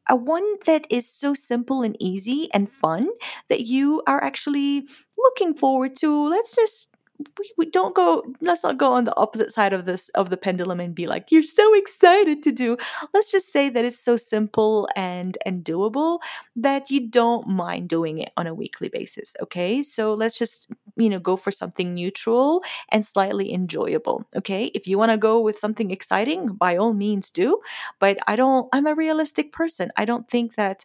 A 0.09 0.15
one 0.15 0.45
that 0.67 0.87
is 0.89 1.11
so 1.11 1.35
simple 1.35 1.83
and 1.83 1.97
easy 1.99 2.49
and 2.55 2.71
fun 2.71 3.09
that 3.49 3.63
you 3.63 4.03
are 4.07 4.23
actually 4.23 4.87
looking 5.19 5.53
forward 5.53 5.97
to. 5.97 6.29
Let's 6.29 6.55
just 6.55 6.91
we, 7.39 7.53
we 7.59 7.71
don't 7.71 7.95
go 7.95 8.23
let's 8.41 8.63
not 8.63 8.79
go 8.79 8.93
on 8.93 9.05
the 9.05 9.17
opposite 9.17 9.53
side 9.53 9.73
of 9.73 9.85
this 9.85 10.09
of 10.11 10.31
the 10.31 10.37
pendulum 10.37 10.81
and 10.81 10.95
be 10.95 11.07
like 11.07 11.31
you're 11.31 11.43
so 11.43 11.75
excited 11.75 12.43
to 12.43 12.53
do 12.53 12.77
let's 13.15 13.31
just 13.31 13.51
say 13.53 13.69
that 13.69 13.85
it's 13.85 13.99
so 13.99 14.17
simple 14.17 14.89
and 14.97 15.39
and 15.47 15.65
doable 15.65 16.19
that 16.55 16.91
you 16.91 17.09
don't 17.09 17.47
mind 17.47 17.89
doing 17.89 18.19
it 18.19 18.31
on 18.37 18.47
a 18.47 18.55
weekly 18.55 18.89
basis 18.89 19.35
okay? 19.43 19.83
So 19.83 20.15
let's 20.15 20.39
just 20.39 20.69
you 20.97 21.09
know 21.09 21.19
go 21.19 21.37
for 21.37 21.51
something 21.51 21.95
neutral 21.95 22.63
and 22.91 23.05
slightly 23.05 23.53
enjoyable 23.53 24.25
okay? 24.37 24.67
If 24.75 24.87
you 24.87 24.99
want 24.99 25.13
to 25.13 25.19
go 25.19 25.41
with 25.41 25.59
something 25.59 25.91
exciting 25.91 26.55
by 26.55 26.77
all 26.77 26.93
means 26.95 27.31
do 27.31 27.59
but 27.99 28.19
i 28.27 28.37
don't 28.37 28.69
i'm 28.73 28.87
a 28.87 28.95
realistic 28.95 29.53
person. 29.53 29.91
I 29.97 30.05
don't 30.05 30.29
think 30.29 30.55
that 30.57 30.85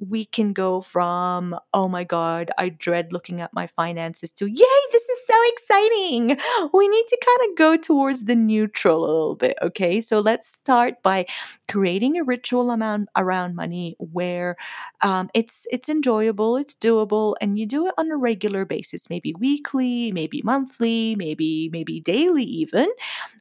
we 0.00 0.24
can 0.24 0.54
go 0.54 0.80
from, 0.80 1.54
oh 1.74 1.86
my 1.86 2.04
God, 2.04 2.50
I 2.56 2.70
dread 2.70 3.12
looking 3.12 3.42
at 3.42 3.52
my 3.52 3.66
finances 3.66 4.30
to, 4.32 4.46
yay, 4.46 4.80
this 4.92 5.02
is 5.02 5.26
so 5.26 5.34
exciting. 5.52 6.38
We 6.72 6.88
need 6.88 7.04
to 7.08 7.18
kind 7.26 7.50
of 7.50 7.58
go 7.58 7.76
towards 7.76 8.24
the 8.24 8.34
neutral 8.34 9.04
a 9.04 9.06
little 9.06 9.34
bit. 9.34 9.58
Okay. 9.60 10.00
So 10.00 10.20
let's 10.20 10.48
start 10.48 11.02
by 11.02 11.26
creating 11.68 12.16
a 12.16 12.24
ritual 12.24 12.70
amount 12.70 13.10
around 13.14 13.56
money 13.56 13.94
where 13.98 14.56
um, 15.02 15.28
it's, 15.34 15.66
it's 15.70 15.90
enjoyable, 15.90 16.56
it's 16.56 16.74
doable, 16.74 17.34
and 17.42 17.58
you 17.58 17.66
do 17.66 17.86
it 17.86 17.94
on 17.98 18.10
a 18.10 18.16
regular 18.16 18.64
basis, 18.64 19.10
maybe 19.10 19.34
weekly, 19.38 20.12
maybe 20.12 20.40
monthly, 20.42 21.14
maybe, 21.16 21.68
maybe 21.72 22.00
daily 22.00 22.44
even, 22.44 22.88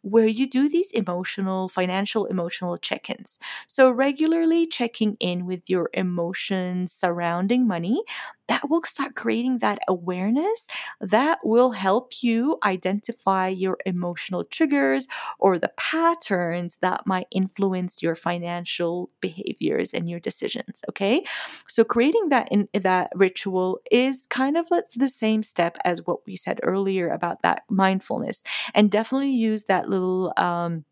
where 0.01 0.27
you 0.27 0.45
do 0.45 0.67
these 0.67 0.91
emotional, 0.91 1.69
financial, 1.69 2.25
emotional 2.25 2.77
check-ins. 2.77 3.39
So 3.67 3.89
regularly 3.89 4.67
checking 4.67 5.15
in 5.21 5.45
with 5.45 5.69
your 5.69 5.89
emotions 5.93 6.48
emotions 6.51 6.91
surrounding 6.93 7.67
money, 7.67 8.03
that 8.47 8.67
will 8.69 8.81
start 8.83 9.15
creating 9.15 9.59
that 9.59 9.79
awareness 9.87 10.65
that 11.01 11.39
will 11.43 11.71
help 11.71 12.23
you 12.23 12.57
identify 12.63 13.47
your 13.47 13.77
emotional 13.85 14.43
triggers 14.43 15.07
or 15.39 15.59
the 15.59 15.71
patterns 15.77 16.77
that 16.81 17.05
might 17.05 17.27
influence 17.31 18.01
your 18.01 18.15
financial 18.15 19.09
behaviors 19.21 19.93
and 19.93 20.09
your 20.09 20.19
decisions 20.19 20.81
okay? 20.89 21.23
So 21.67 21.83
creating 21.83 22.29
that 22.29 22.47
in 22.51 22.67
that 22.73 23.11
ritual 23.15 23.79
is 23.91 24.25
kind 24.29 24.57
of 24.57 24.67
the 24.95 25.07
same 25.07 25.43
step 25.43 25.77
as 25.85 26.05
what 26.05 26.25
we 26.25 26.35
said 26.35 26.59
earlier 26.63 27.09
about 27.09 27.41
that 27.43 27.63
mindfulness 27.69 28.43
and 28.73 28.89
definitely 28.91 29.31
use 29.31 29.65
that 29.65 29.89
little 29.89 30.33
um 30.37 30.85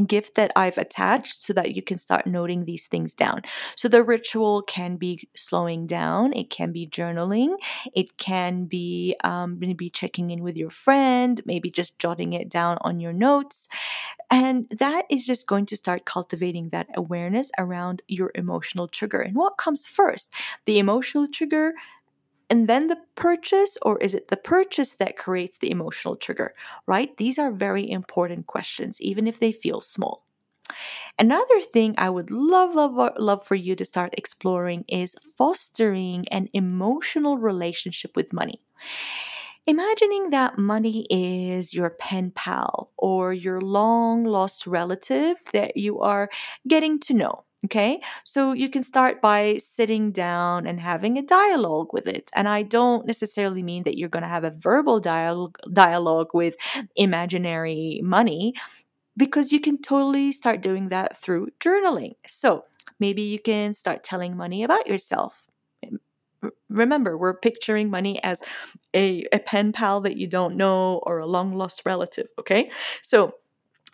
gift 0.00 0.36
that 0.36 0.52
I've 0.56 0.78
attached 0.78 1.42
so 1.42 1.52
that 1.52 1.76
you 1.76 1.82
can 1.82 1.98
start 1.98 2.26
noting 2.26 2.64
these 2.64 2.86
things 2.86 3.12
down. 3.12 3.42
So 3.76 3.88
the 3.88 4.02
ritual 4.02 4.62
can 4.62 4.96
be 4.96 5.28
slowing 5.36 5.86
down, 5.86 6.32
it 6.32 6.50
can 6.50 6.72
be 6.72 6.86
journaling, 6.86 7.56
it 7.94 8.16
can 8.16 8.64
be 8.64 9.14
um, 9.22 9.58
maybe 9.58 9.90
checking 9.90 10.30
in 10.30 10.42
with 10.42 10.56
your 10.56 10.70
friend, 10.70 11.42
maybe 11.44 11.70
just 11.70 11.98
jotting 11.98 12.32
it 12.32 12.48
down 12.48 12.78
on 12.80 13.00
your 13.00 13.12
notes. 13.12 13.68
And 14.30 14.66
that 14.78 15.04
is 15.10 15.26
just 15.26 15.46
going 15.46 15.66
to 15.66 15.76
start 15.76 16.06
cultivating 16.06 16.70
that 16.70 16.88
awareness 16.94 17.50
around 17.58 18.00
your 18.08 18.30
emotional 18.34 18.88
trigger. 18.88 19.20
And 19.20 19.36
what 19.36 19.58
comes 19.58 19.86
first? 19.86 20.32
The 20.64 20.78
emotional 20.78 21.28
trigger 21.28 21.74
and 22.52 22.68
then 22.68 22.88
the 22.88 22.98
purchase, 23.14 23.78
or 23.80 23.98
is 24.00 24.12
it 24.12 24.28
the 24.28 24.36
purchase 24.36 24.92
that 24.96 25.16
creates 25.16 25.56
the 25.56 25.70
emotional 25.70 26.16
trigger, 26.16 26.54
right? 26.86 27.16
These 27.16 27.38
are 27.38 27.50
very 27.50 27.90
important 27.90 28.46
questions, 28.46 29.00
even 29.00 29.26
if 29.26 29.38
they 29.40 29.52
feel 29.52 29.80
small. 29.80 30.26
Another 31.18 31.62
thing 31.62 31.94
I 31.96 32.10
would 32.10 32.30
love, 32.30 32.74
love, 32.74 33.14
love 33.18 33.42
for 33.42 33.54
you 33.54 33.74
to 33.76 33.86
start 33.86 34.14
exploring 34.18 34.84
is 34.86 35.16
fostering 35.38 36.28
an 36.28 36.50
emotional 36.52 37.38
relationship 37.38 38.16
with 38.16 38.34
money. 38.34 38.60
Imagining 39.66 40.30
that 40.30 40.58
money 40.58 41.06
is 41.08 41.72
your 41.72 41.90
pen 41.90 42.32
pal 42.32 42.90
or 42.96 43.32
your 43.32 43.60
long 43.60 44.24
lost 44.24 44.66
relative 44.66 45.36
that 45.52 45.76
you 45.76 46.00
are 46.00 46.28
getting 46.68 46.98
to 47.00 47.14
know. 47.14 47.44
Okay, 47.64 48.00
so 48.24 48.52
you 48.52 48.68
can 48.68 48.82
start 48.82 49.20
by 49.22 49.58
sitting 49.58 50.10
down 50.10 50.66
and 50.66 50.80
having 50.80 51.16
a 51.16 51.22
dialogue 51.22 51.92
with 51.92 52.08
it. 52.08 52.28
And 52.34 52.48
I 52.48 52.62
don't 52.62 53.06
necessarily 53.06 53.62
mean 53.62 53.84
that 53.84 53.96
you're 53.96 54.08
going 54.08 54.24
to 54.24 54.28
have 54.28 54.42
a 54.42 54.50
verbal 54.50 54.98
dialogue, 54.98 55.58
dialogue 55.72 56.30
with 56.34 56.56
imaginary 56.96 58.00
money, 58.02 58.54
because 59.16 59.52
you 59.52 59.60
can 59.60 59.82
totally 59.82 60.32
start 60.32 60.62
doing 60.62 60.90
that 60.90 61.16
through 61.16 61.48
journaling. 61.60 62.14
So 62.26 62.64
maybe 63.00 63.22
you 63.22 63.38
can 63.40 63.74
start 63.74 64.04
telling 64.04 64.36
money 64.36 64.64
about 64.64 64.86
yourself. 64.88 65.46
Remember, 66.68 67.16
we're 67.16 67.34
picturing 67.34 67.90
money 67.90 68.22
as 68.24 68.40
a, 68.94 69.24
a 69.32 69.38
pen 69.38 69.72
pal 69.72 70.00
that 70.00 70.16
you 70.16 70.26
don't 70.26 70.56
know 70.56 71.00
or 71.06 71.18
a 71.18 71.26
long 71.26 71.54
lost 71.56 71.82
relative. 71.84 72.26
Okay, 72.38 72.70
so 73.02 73.34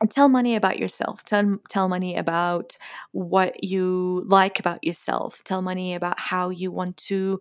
tell 0.06 0.28
money 0.28 0.54
about 0.54 0.78
yourself. 0.78 1.24
Tell, 1.24 1.58
tell 1.68 1.88
money 1.88 2.16
about 2.16 2.76
what 3.12 3.64
you 3.64 4.22
like 4.26 4.60
about 4.60 4.82
yourself. 4.84 5.42
Tell 5.44 5.60
money 5.62 5.94
about 5.94 6.18
how 6.20 6.50
you 6.50 6.70
want 6.70 6.96
to 7.08 7.40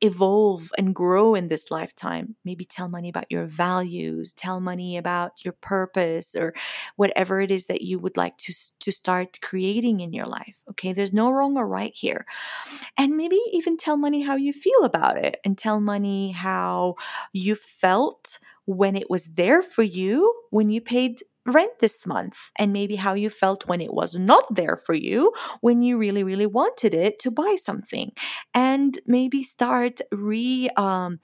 evolve 0.00 0.70
and 0.78 0.94
grow 0.94 1.34
in 1.34 1.48
this 1.48 1.70
lifetime. 1.70 2.36
Maybe 2.44 2.64
tell 2.64 2.88
money 2.88 3.08
about 3.08 3.30
your 3.30 3.46
values. 3.46 4.32
Tell 4.32 4.60
money 4.60 4.96
about 4.96 5.44
your 5.44 5.52
purpose 5.60 6.34
or 6.34 6.54
whatever 6.96 7.40
it 7.40 7.50
is 7.50 7.66
that 7.66 7.82
you 7.82 7.98
would 7.98 8.16
like 8.16 8.38
to 8.38 8.54
to 8.80 8.92
start 8.92 9.38
creating 9.42 10.00
in 10.00 10.12
your 10.12 10.26
life 10.26 10.56
okay? 10.70 10.92
There's 10.92 11.12
no 11.12 11.30
wrong 11.30 11.56
or 11.56 11.66
right 11.66 11.92
here. 11.94 12.24
And 12.96 13.16
maybe 13.16 13.38
even 13.52 13.76
tell 13.76 13.96
money 13.96 14.22
how 14.22 14.36
you 14.36 14.52
feel 14.52 14.84
about 14.84 15.16
it 15.18 15.38
and 15.44 15.56
tell 15.56 15.80
money 15.80 16.32
how 16.32 16.96
you 17.32 17.54
felt 17.54 18.38
when 18.66 18.96
it 18.96 19.08
was 19.08 19.26
there 19.34 19.62
for 19.62 19.82
you 19.82 20.32
when 20.50 20.70
you 20.70 20.80
paid 20.80 21.22
rent 21.48 21.72
this 21.80 22.06
month 22.06 22.50
and 22.58 22.72
maybe 22.72 22.96
how 22.96 23.14
you 23.14 23.30
felt 23.30 23.66
when 23.66 23.80
it 23.80 23.92
was 23.92 24.14
not 24.14 24.44
there 24.54 24.76
for 24.76 24.94
you 24.94 25.32
when 25.60 25.82
you 25.82 25.96
really 25.98 26.22
really 26.22 26.46
wanted 26.46 26.94
it 26.94 27.18
to 27.20 27.30
buy 27.30 27.56
something. 27.60 28.12
And 28.54 28.98
maybe 29.06 29.42
start 29.42 30.00
re 30.12 30.68
um, 30.76 31.20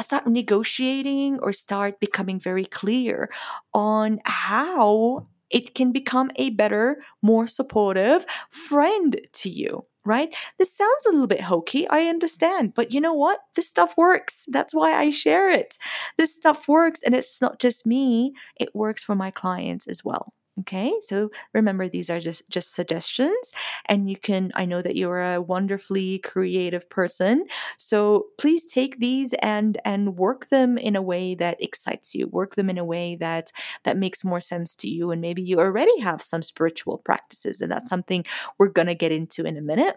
start 0.00 0.26
negotiating 0.26 1.38
or 1.40 1.52
start 1.52 2.00
becoming 2.00 2.40
very 2.40 2.64
clear 2.64 3.30
on 3.74 4.20
how 4.24 5.26
it 5.50 5.74
can 5.74 5.92
become 5.92 6.30
a 6.36 6.50
better, 6.50 7.02
more 7.22 7.46
supportive 7.46 8.24
friend 8.50 9.20
to 9.32 9.50
you 9.50 9.84
right? 10.04 10.34
This 10.58 10.74
sounds 10.76 11.06
a 11.06 11.10
little 11.12 11.26
bit 11.26 11.42
hokey, 11.42 11.88
I 11.88 12.02
understand, 12.04 12.74
but 12.74 12.92
you 12.92 13.00
know 13.00 13.12
what? 13.14 13.40
This 13.54 13.68
stuff 13.68 13.96
works. 13.96 14.44
That's 14.48 14.74
why 14.74 14.94
I 14.94 15.10
share 15.10 15.50
it. 15.50 15.76
This 16.18 16.34
stuff 16.34 16.68
works, 16.68 17.00
and 17.04 17.14
it's 17.14 17.40
not 17.40 17.58
just 17.60 17.86
me, 17.86 18.32
it 18.58 18.70
works 18.74 19.02
for 19.04 19.14
my 19.14 19.30
clients 19.30 19.86
as 19.86 20.04
well. 20.04 20.32
Okay, 20.58 20.92
so 21.06 21.30
remember 21.54 21.88
these 21.88 22.10
are 22.10 22.20
just 22.20 22.42
just 22.50 22.74
suggestions, 22.74 23.52
and 23.86 24.10
you 24.10 24.16
can. 24.16 24.50
I 24.54 24.66
know 24.66 24.82
that 24.82 24.96
you're 24.96 25.22
a 25.22 25.40
wonderfully 25.40 26.18
creative 26.18 26.90
person, 26.90 27.46
so 27.78 28.26
please 28.36 28.64
take 28.64 28.98
these 28.98 29.32
and 29.40 29.80
and 29.86 30.16
work 30.18 30.48
them 30.50 30.76
in 30.76 30.96
a 30.96 31.02
way 31.02 31.34
that 31.36 31.62
excites 31.62 32.14
you. 32.14 32.26
Work 32.28 32.56
them 32.56 32.68
in 32.68 32.76
a 32.78 32.84
way 32.84 33.16
that 33.16 33.52
that 33.84 33.96
makes 33.96 34.22
more 34.24 34.40
sense 34.40 34.74
to 34.76 34.88
you, 34.88 35.10
and 35.12 35.22
maybe 35.22 35.40
you 35.40 35.58
already 35.60 35.98
have 36.00 36.20
some 36.20 36.42
spiritual 36.42 36.98
practices, 36.98 37.60
and 37.62 37.70
that's 37.72 37.88
something 37.88 38.24
we're 38.58 38.68
gonna 38.68 38.94
get 38.94 39.12
into 39.12 39.46
in 39.46 39.56
a 39.56 39.62
minute 39.62 39.96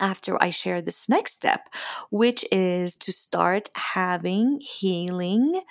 after 0.00 0.42
I 0.42 0.50
share 0.50 0.82
this 0.82 1.08
next 1.08 1.32
step, 1.34 1.68
which 2.10 2.44
is 2.52 2.96
to 2.98 3.12
start 3.12 3.70
having 3.76 4.60
healing 4.60 5.62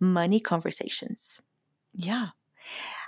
money 0.00 0.40
conversations. 0.40 1.40
Yeah 1.94 2.28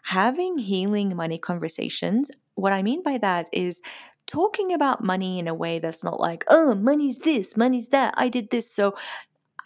having 0.04 0.58
healing 0.58 1.16
money 1.16 1.38
conversations, 1.38 2.30
what 2.54 2.72
I 2.72 2.82
mean 2.82 3.02
by 3.02 3.18
that 3.18 3.48
is 3.52 3.80
talking 4.26 4.72
about 4.72 5.04
money 5.04 5.38
in 5.38 5.48
a 5.48 5.54
way 5.54 5.78
that's 5.78 6.04
not 6.04 6.20
like, 6.20 6.44
oh, 6.48 6.74
money's 6.74 7.18
this, 7.18 7.56
money's 7.56 7.88
that, 7.88 8.14
I 8.16 8.28
did 8.28 8.50
this. 8.50 8.70
So 8.70 8.94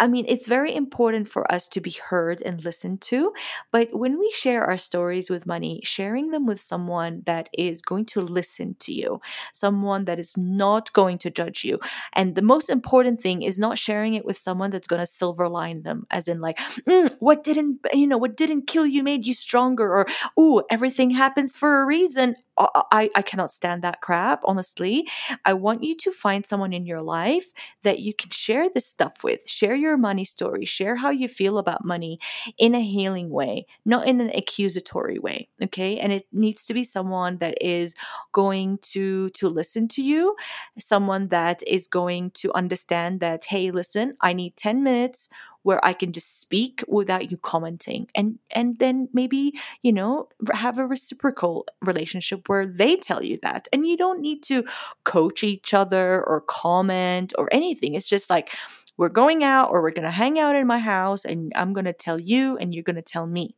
I 0.01 0.07
mean, 0.07 0.27
it's 0.29 0.47
very 0.47 0.75
important 0.75 1.29
for 1.29 1.51
us 1.53 1.67
to 1.69 1.81
be 1.81 1.91
heard 1.91 2.41
and 2.43 2.65
listened 2.65 3.01
to. 3.03 3.33
But 3.73 3.89
when 3.93 4.19
we 4.19 4.31
share 4.31 4.65
our 4.65 4.79
stories 4.79 5.29
with 5.29 5.45
money, 5.47 5.81
sharing 5.83 6.31
them 6.31 6.47
with 6.47 6.61
someone 6.61 7.23
that 7.27 7.49
is 7.53 7.83
going 7.83 8.05
to 8.07 8.21
listen 8.21 8.77
to 8.81 8.93
you, 8.93 9.21
someone 9.53 10.05
that 10.05 10.21
is 10.21 10.37
not 10.37 10.93
going 10.93 11.19
to 11.19 11.31
judge 11.31 11.65
you. 11.65 11.81
And 12.15 12.37
the 12.37 12.43
most 12.43 12.71
important 12.71 13.21
thing 13.21 13.43
is 13.43 13.59
not 13.59 13.77
sharing 13.79 14.15
it 14.15 14.25
with 14.25 14.39
someone 14.39 14.71
that's 14.71 14.87
going 14.89 15.01
to 15.01 15.07
silver 15.07 15.49
line 15.49 15.83
them, 15.83 16.07
as 16.11 16.29
in, 16.29 16.41
like, 16.41 16.59
mm, 16.59 17.13
what 17.19 17.43
didn't, 17.43 17.81
you 17.93 18.07
know, 18.07 18.19
what 18.19 18.37
didn't 18.37 18.67
kill 18.69 18.87
you 18.87 19.03
made 19.03 19.27
you 19.27 19.35
stronger, 19.35 19.93
or, 19.93 20.07
oh, 20.37 20.63
everything 20.71 21.11
happens 21.11 21.57
for 21.57 21.83
a 21.83 21.87
reason. 21.87 22.37
I, 22.59 23.11
I 23.15 23.23
cannot 23.23 23.51
stand 23.51 23.83
that 23.83 24.01
crap, 24.01 24.41
honestly. 24.45 25.07
I 25.45 25.53
want 25.53 25.85
you 25.85 25.97
to 25.97 26.11
find 26.11 26.47
someone 26.47 26.73
in 26.73 26.87
your 26.87 27.03
life 27.03 27.53
that 27.83 28.01
you 28.01 28.13
can 28.15 28.31
share 28.31 28.69
this 28.69 28.87
stuff 28.87 29.23
with. 29.23 29.49
Share 29.49 29.75
your 29.75 29.97
money 29.97 30.25
story. 30.25 30.65
Share 30.65 30.97
how 30.97 31.11
you 31.11 31.29
feel 31.29 31.59
about 31.59 31.85
money 31.85 32.19
in 32.59 32.75
a 32.75 32.81
healing 32.81 33.31
way, 33.31 33.67
not 33.85 34.07
in 34.07 34.21
an 34.21 34.31
accusatory 34.35 35.19
way. 35.19 35.49
Okay. 35.63 35.99
And 35.99 36.13
it 36.13 36.27
needs 36.33 36.65
to 36.67 36.75
be 36.75 36.85
someone 36.85 37.39
that 37.39 37.57
is 37.61 37.95
going 38.33 38.79
to 38.79 39.31
to 39.31 39.49
listen 39.49 39.89
to 39.89 40.03
you, 40.03 40.37
someone 40.79 41.29
that 41.29 41.63
is 41.67 41.87
going 41.87 42.31
to 42.33 42.53
understand 42.55 43.21
that, 43.21 43.45
hey, 43.45 43.71
listen, 43.71 44.17
I 44.21 44.33
need 44.33 44.57
10 44.57 44.83
minutes 44.83 45.29
where 45.63 45.85
I 45.85 45.93
can 45.93 46.13
just 46.13 46.41
speak 46.41 46.83
without 46.89 47.31
you 47.31 47.37
commenting 47.37 48.09
and 48.15 48.39
and 48.51 48.79
then 48.79 49.09
maybe 49.13 49.59
you 49.83 49.93
know 49.93 50.29
have 50.53 50.79
a 50.79 50.87
reciprocal 50.87 51.67
relationship 51.83 52.49
where 52.49 52.67
they 52.67 52.97
tell 52.97 53.23
you 53.23 53.39
that 53.43 53.69
and 53.73 53.87
you 53.87 53.97
don't 53.97 54.21
need 54.21 54.43
to 54.45 54.65
coach 55.05 55.43
each 55.43 55.75
other 55.75 56.25
or 56.25 56.41
comment 56.43 57.33
or 57.39 57.49
anything. 57.53 57.95
It's 57.95 58.09
just 58.09 58.31
like 58.31 58.51
we're 58.97 59.09
going 59.09 59.45
out 59.45 59.71
or 59.71 59.81
we're 59.81 59.93
going 59.93 60.05
to 60.05 60.11
hang 60.11 60.39
out 60.39 60.57
in 60.57 60.67
my 60.67 60.79
house 60.79 61.25
and 61.25 61.53
I'm 61.55 61.73
going 61.73 61.85
to 61.87 61.93
tell 61.93 62.19
you 62.19 62.57
and 62.59 62.75
you're 62.75 62.83
going 62.83 62.97
to 62.97 63.03
tell 63.03 63.27
me 63.27 63.55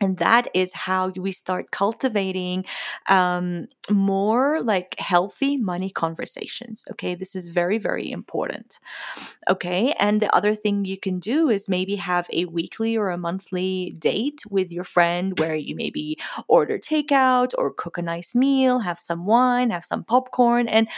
and 0.00 0.18
that 0.18 0.48
is 0.54 0.72
how 0.72 1.08
we 1.16 1.32
start 1.32 1.70
cultivating 1.70 2.64
um, 3.08 3.68
more 3.90 4.60
like 4.62 4.98
healthy 4.98 5.56
money 5.56 5.90
conversations 5.90 6.84
okay? 6.90 7.14
This 7.14 7.34
is 7.36 7.48
very 7.48 7.78
very 7.78 8.10
important 8.10 8.78
okay? 9.48 9.94
And 9.98 10.20
the 10.20 10.34
other 10.34 10.54
thing 10.54 10.84
you 10.84 10.98
can 10.98 11.18
do 11.18 11.48
is 11.48 11.68
maybe 11.68 11.96
have 11.96 12.28
a 12.32 12.46
weekly 12.46 12.96
or 12.96 13.10
a 13.10 13.18
monthly 13.18 13.94
date 13.98 14.42
with 14.50 14.72
your 14.72 14.84
friend 14.84 15.38
where 15.38 15.54
you 15.56 15.76
maybe 15.76 16.18
order 16.48 16.78
takeout 16.78 17.52
or 17.56 17.72
cook 17.72 17.98
a 17.98 18.02
nice 18.02 18.34
meal 18.34 18.80
have 18.80 18.98
some 18.98 19.26
wine 19.26 19.70
have 19.70 19.84
some 19.84 20.04
popcorn 20.04 20.68
and 20.68 20.88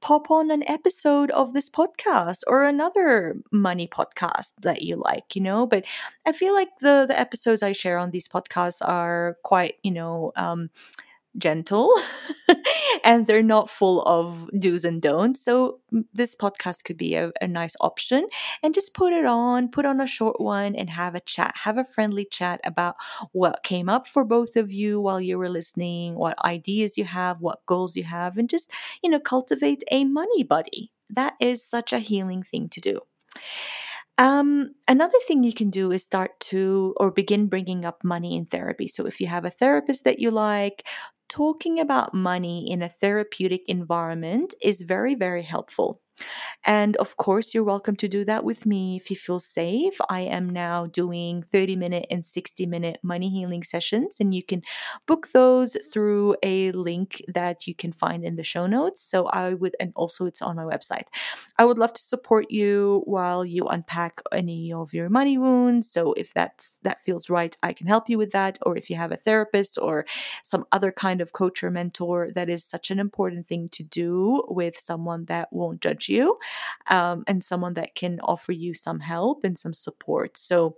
pop 0.00 0.30
on 0.30 0.50
an 0.50 0.62
episode 0.68 1.30
of 1.32 1.52
this 1.52 1.68
podcast 1.70 2.42
or 2.46 2.64
another 2.64 3.36
money 3.50 3.88
podcast 3.88 4.52
that 4.60 4.82
you 4.82 4.96
like, 4.96 5.34
you 5.34 5.42
know. 5.42 5.66
But 5.66 5.84
I 6.26 6.32
feel 6.32 6.54
like 6.54 6.68
the 6.80 7.06
the 7.08 7.18
episodes 7.18 7.62
I 7.62 7.72
share 7.72 7.98
on 7.98 8.10
these 8.10 8.28
podcasts 8.28 8.78
are 8.82 9.36
quite, 9.42 9.76
you 9.82 9.90
know, 9.90 10.32
um, 10.36 10.70
gentle 11.38 11.92
and 13.04 13.26
they're 13.26 13.42
not 13.42 13.70
full 13.70 14.02
of 14.02 14.48
do's 14.58 14.84
and 14.84 15.02
don'ts. 15.02 15.44
So 15.44 15.80
this 16.12 16.34
podcast 16.34 16.84
could 16.84 16.96
be 16.96 17.14
a, 17.14 17.32
a, 17.40 17.46
nice 17.46 17.76
option 17.80 18.26
and 18.62 18.74
just 18.74 18.94
put 18.94 19.12
it 19.12 19.24
on, 19.24 19.68
put 19.68 19.86
on 19.86 20.00
a 20.00 20.06
short 20.06 20.40
one 20.40 20.74
and 20.74 20.90
have 20.90 21.14
a 21.14 21.20
chat, 21.20 21.54
have 21.62 21.78
a 21.78 21.84
friendly 21.84 22.24
chat 22.24 22.60
about 22.64 22.96
what 23.32 23.62
came 23.62 23.88
up 23.88 24.06
for 24.06 24.24
both 24.24 24.56
of 24.56 24.72
you 24.72 25.00
while 25.00 25.20
you 25.20 25.38
were 25.38 25.48
listening, 25.48 26.14
what 26.14 26.42
ideas 26.44 26.98
you 26.98 27.04
have, 27.04 27.40
what 27.40 27.64
goals 27.66 27.96
you 27.96 28.04
have, 28.04 28.36
and 28.36 28.50
just, 28.50 28.70
you 29.02 29.10
know, 29.10 29.20
cultivate 29.20 29.82
a 29.90 30.04
money 30.04 30.42
buddy. 30.42 30.92
That 31.08 31.34
is 31.40 31.64
such 31.64 31.92
a 31.92 31.98
healing 31.98 32.42
thing 32.42 32.68
to 32.70 32.80
do. 32.80 33.00
Um, 34.18 34.74
another 34.88 35.18
thing 35.26 35.44
you 35.44 35.52
can 35.52 35.68
do 35.68 35.92
is 35.92 36.02
start 36.02 36.40
to 36.40 36.94
or 36.96 37.10
begin 37.10 37.48
bringing 37.48 37.84
up 37.84 38.02
money 38.02 38.34
in 38.34 38.46
therapy. 38.46 38.88
So, 38.88 39.06
if 39.06 39.20
you 39.20 39.26
have 39.26 39.44
a 39.44 39.50
therapist 39.50 40.04
that 40.04 40.18
you 40.18 40.30
like, 40.30 40.86
talking 41.28 41.80
about 41.80 42.14
money 42.14 42.70
in 42.70 42.82
a 42.82 42.88
therapeutic 42.88 43.62
environment 43.68 44.54
is 44.62 44.82
very, 44.82 45.14
very 45.14 45.42
helpful. 45.42 46.00
And 46.64 46.96
of 46.96 47.16
course, 47.16 47.54
you're 47.54 47.64
welcome 47.64 47.96
to 47.96 48.08
do 48.08 48.24
that 48.24 48.44
with 48.44 48.66
me 48.66 48.96
if 48.96 49.10
you 49.10 49.16
feel 49.16 49.40
safe. 49.40 49.98
I 50.08 50.20
am 50.20 50.48
now 50.50 50.86
doing 50.86 51.42
30 51.42 51.76
minute 51.76 52.06
and 52.10 52.24
60 52.24 52.66
minute 52.66 52.98
money 53.02 53.28
healing 53.30 53.62
sessions, 53.62 54.16
and 54.20 54.34
you 54.34 54.42
can 54.42 54.62
book 55.06 55.28
those 55.32 55.76
through 55.92 56.36
a 56.42 56.72
link 56.72 57.22
that 57.28 57.66
you 57.66 57.74
can 57.74 57.92
find 57.92 58.24
in 58.24 58.36
the 58.36 58.44
show 58.44 58.66
notes. 58.66 59.00
So 59.00 59.26
I 59.28 59.54
would, 59.54 59.76
and 59.80 59.92
also 59.96 60.26
it's 60.26 60.42
on 60.42 60.56
my 60.56 60.64
website. 60.64 61.06
I 61.58 61.64
would 61.64 61.78
love 61.78 61.92
to 61.94 62.02
support 62.02 62.50
you 62.50 63.02
while 63.04 63.44
you 63.44 63.64
unpack 63.64 64.20
any 64.32 64.72
of 64.72 64.92
your 64.94 65.08
money 65.08 65.38
wounds. 65.38 65.90
So 65.90 66.12
if 66.14 66.32
that's 66.34 66.78
that 66.82 67.02
feels 67.04 67.30
right, 67.30 67.56
I 67.62 67.72
can 67.72 67.86
help 67.86 68.08
you 68.08 68.18
with 68.18 68.32
that. 68.32 68.58
Or 68.62 68.76
if 68.76 68.90
you 68.90 68.96
have 68.96 69.12
a 69.12 69.16
therapist 69.16 69.78
or 69.80 70.06
some 70.44 70.64
other 70.72 70.92
kind 70.92 71.20
of 71.20 71.32
coach 71.32 71.62
or 71.62 71.70
mentor, 71.70 72.30
that 72.34 72.48
is 72.48 72.64
such 72.64 72.90
an 72.90 72.98
important 72.98 73.48
thing 73.48 73.68
to 73.70 73.82
do 73.82 74.44
with 74.48 74.78
someone 74.78 75.24
that 75.26 75.52
won't 75.52 75.80
judge 75.80 76.05
you 76.08 76.38
um, 76.90 77.24
and 77.26 77.42
someone 77.44 77.74
that 77.74 77.94
can 77.94 78.20
offer 78.20 78.52
you 78.52 78.74
some 78.74 79.00
help 79.00 79.44
and 79.44 79.58
some 79.58 79.72
support. 79.72 80.36
So, 80.36 80.76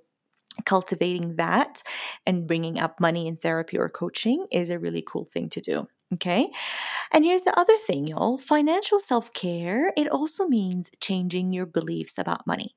cultivating 0.64 1.36
that 1.36 1.82
and 2.26 2.46
bringing 2.46 2.80
up 2.80 3.00
money 3.00 3.28
in 3.28 3.36
therapy 3.36 3.78
or 3.78 3.88
coaching 3.88 4.46
is 4.52 4.70
a 4.70 4.78
really 4.78 5.02
cool 5.06 5.24
thing 5.24 5.48
to 5.50 5.60
do. 5.60 5.88
Okay. 6.14 6.50
And 7.12 7.24
here's 7.24 7.42
the 7.42 7.58
other 7.58 7.76
thing, 7.86 8.06
y'all 8.06 8.38
financial 8.38 9.00
self 9.00 9.32
care, 9.34 9.92
it 9.96 10.08
also 10.08 10.46
means 10.46 10.90
changing 11.00 11.52
your 11.52 11.66
beliefs 11.66 12.18
about 12.18 12.46
money. 12.46 12.76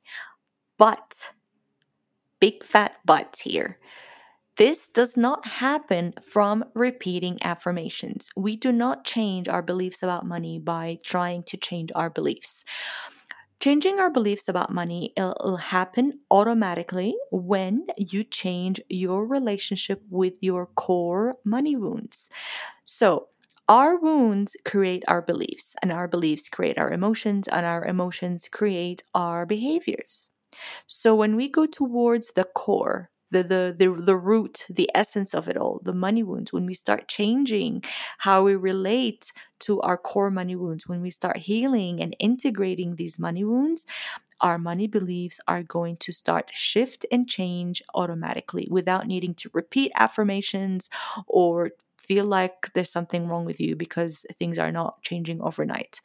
But, 0.77 1.31
big 2.39 2.63
fat 2.63 2.95
but 3.05 3.39
here. 3.43 3.77
This 4.61 4.87
does 4.87 5.17
not 5.17 5.43
happen 5.47 6.13
from 6.21 6.63
repeating 6.75 7.39
affirmations. 7.41 8.29
We 8.35 8.55
do 8.55 8.71
not 8.71 9.03
change 9.03 9.47
our 9.47 9.63
beliefs 9.63 10.03
about 10.03 10.27
money 10.27 10.59
by 10.59 10.99
trying 11.03 11.41
to 11.45 11.57
change 11.57 11.91
our 11.95 12.11
beliefs. 12.11 12.63
Changing 13.59 13.99
our 13.99 14.11
beliefs 14.11 14.47
about 14.47 14.71
money 14.71 15.13
will 15.17 15.55
happen 15.55 16.19
automatically 16.29 17.15
when 17.31 17.87
you 17.97 18.23
change 18.23 18.79
your 18.87 19.25
relationship 19.25 20.03
with 20.11 20.35
your 20.41 20.67
core 20.67 21.37
money 21.43 21.75
wounds. 21.75 22.29
So, 22.85 23.29
our 23.67 23.97
wounds 23.97 24.55
create 24.63 25.03
our 25.07 25.23
beliefs, 25.23 25.75
and 25.81 25.91
our 25.91 26.07
beliefs 26.07 26.49
create 26.49 26.77
our 26.77 26.91
emotions, 26.91 27.47
and 27.47 27.65
our 27.65 27.83
emotions 27.83 28.47
create 28.47 29.01
our 29.15 29.47
behaviors. 29.47 30.29
So, 30.85 31.15
when 31.15 31.35
we 31.35 31.49
go 31.49 31.65
towards 31.65 32.33
the 32.35 32.43
core, 32.43 33.09
the, 33.31 33.43
the 33.43 33.75
the 33.77 34.01
the 34.01 34.15
root 34.15 34.65
the 34.69 34.89
essence 34.93 35.33
of 35.33 35.47
it 35.47 35.57
all 35.57 35.79
the 35.83 35.93
money 35.93 36.23
wounds 36.23 36.51
when 36.53 36.65
we 36.65 36.73
start 36.73 37.07
changing 37.07 37.83
how 38.19 38.43
we 38.43 38.55
relate 38.55 39.31
to 39.59 39.79
our 39.81 39.97
core 39.97 40.31
money 40.31 40.55
wounds 40.55 40.87
when 40.87 41.01
we 41.01 41.09
start 41.09 41.37
healing 41.37 42.01
and 42.01 42.15
integrating 42.19 42.95
these 42.95 43.17
money 43.19 43.43
wounds 43.43 43.85
our 44.41 44.57
money 44.57 44.87
beliefs 44.87 45.39
are 45.47 45.63
going 45.63 45.95
to 45.97 46.11
start 46.11 46.51
shift 46.53 47.05
and 47.11 47.27
change 47.29 47.81
automatically 47.93 48.67
without 48.69 49.07
needing 49.07 49.33
to 49.35 49.49
repeat 49.53 49.91
affirmations 49.95 50.89
or 51.27 51.71
feel 51.99 52.25
like 52.25 52.71
there's 52.73 52.91
something 52.91 53.27
wrong 53.27 53.45
with 53.45 53.59
you 53.59 53.75
because 53.75 54.25
things 54.39 54.57
are 54.57 54.71
not 54.71 55.01
changing 55.03 55.41
overnight. 55.41 56.01